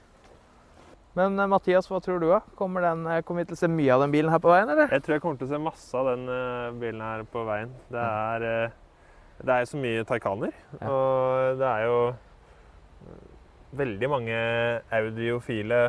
Men 1.14 1.38
eh, 1.38 1.46
Mathias, 1.50 1.88
hva 1.90 2.00
tror 2.00 2.20
du? 2.22 2.28
da? 2.30 2.40
Kommer, 2.56 2.80
den, 2.86 3.02
eh, 3.06 3.20
kommer 3.22 3.42
vi 3.44 3.50
til 3.50 3.58
å 3.58 3.60
se 3.60 3.68
mye 3.68 3.92
av 3.92 4.00
den 4.06 4.14
bilen 4.14 4.32
her 4.32 4.40
på 4.40 4.48
veien, 4.52 4.70
eller? 4.72 4.88
Jeg 4.94 5.02
tror 5.04 5.16
jeg 5.18 5.22
kommer 5.24 5.38
til 5.42 5.48
å 5.50 5.52
se 5.52 5.60
masse 5.60 5.98
av 5.98 6.08
den 6.14 6.24
eh, 6.32 6.70
bilen 6.80 7.02
her 7.04 7.24
på 7.28 7.42
veien. 7.48 7.74
Det 7.92 8.06
er, 8.06 8.46
det 9.42 9.58
er 9.58 9.68
så 9.68 9.80
mye 9.82 10.06
Taycaner, 10.08 10.54
Ja. 10.80 10.88
og 10.88 11.58
det 11.60 11.68
er 11.68 11.84
jo 11.90 11.98
veldig 13.76 14.08
mange 14.12 14.38
audiofile 14.92 15.82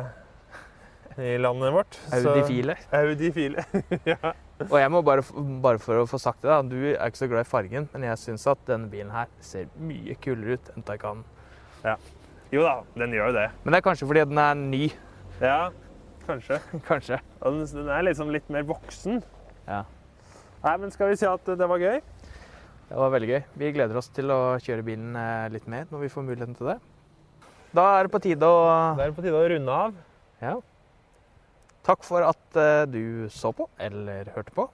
i 1.20 1.36
landet 1.38 1.72
vårt. 1.72 1.94
så- 2.10 2.32
Audi-file. 2.34 2.74
Audifile. 2.92 3.64
ja. 4.12 4.32
Og 4.70 4.76
jeg 4.78 4.90
må 4.90 5.00
bare, 5.04 5.22
bare 5.62 5.78
for 5.82 6.00
å 6.02 6.06
få 6.08 6.18
sagt 6.20 6.42
det, 6.42 6.50
da. 6.50 6.60
Du 6.62 6.76
er 6.94 7.00
ikke 7.08 7.22
så 7.24 7.28
glad 7.30 7.46
i 7.46 7.48
fargen, 7.50 7.88
men 7.92 8.02
jeg 8.08 8.18
syns 8.22 8.46
at 8.50 8.60
denne 8.66 8.88
bilen 8.90 9.10
her 9.14 9.26
ser 9.40 9.66
mye 9.80 10.14
kulere 10.22 10.58
ut 10.58 10.70
enn 10.76 10.84
Taycan. 10.86 11.24
Jo 12.54 12.62
da, 12.62 12.74
den 12.94 13.14
gjør 13.16 13.32
jo 13.32 13.34
det. 13.40 13.48
Men 13.64 13.74
det 13.74 13.80
er 13.80 13.84
kanskje 13.88 14.06
fordi 14.06 14.24
den 14.30 14.38
er 14.38 14.58
ny, 14.60 14.84
Ja, 15.40 15.58
kanskje. 16.28 16.60
kanskje. 16.90 17.18
Og 17.40 17.56
den, 17.56 17.64
den 17.72 17.88
er 17.90 18.04
liksom 18.06 18.30
litt 18.30 18.46
mer 18.52 18.66
voksen. 18.68 19.22
Ja. 19.66 19.80
Nei, 20.64 20.74
men 20.80 20.92
skal 20.94 21.10
vi 21.10 21.18
si 21.18 21.26
at 21.28 21.50
det 21.58 21.66
var 21.68 21.82
gøy? 21.82 21.98
Det 22.84 23.00
var 23.00 23.10
veldig 23.10 23.30
gøy. 23.32 23.40
Vi 23.58 23.72
gleder 23.74 23.98
oss 23.98 24.10
til 24.14 24.30
å 24.30 24.38
kjøre 24.62 24.84
bilen 24.86 25.16
eh, 25.18 25.48
litt 25.52 25.66
mer 25.72 25.88
når 25.90 26.04
vi 26.04 26.12
får 26.12 26.26
muligheten 26.28 26.54
til 26.58 26.70
det. 26.70 26.78
Da 27.74 27.88
er 27.96 28.06
det 28.06 28.14
på 28.14 28.22
tide 28.22 28.46
å 28.46 28.62
Da 28.94 29.02
er 29.02 29.10
det 29.10 29.16
på 29.18 29.24
tide 29.24 29.40
å 29.40 29.50
runde 29.50 29.80
av. 29.88 29.98
Ja. 30.44 30.54
Takk 31.84 32.06
for 32.06 32.24
at 32.24 32.60
eh, 32.60 32.84
du 32.88 33.26
så 33.34 33.50
på, 33.56 33.66
eller 33.82 34.30
hørte 34.36 34.54
på. 34.54 34.68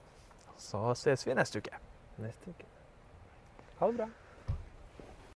Så 0.61 0.91
ses 0.99 1.25
vi 1.25 1.33
neste 1.35 1.63
uke. 1.63 1.81
Neste 2.21 2.53
uke. 2.53 2.67
Ha 3.81 3.89
det 3.89 4.03
bra. 4.03 4.11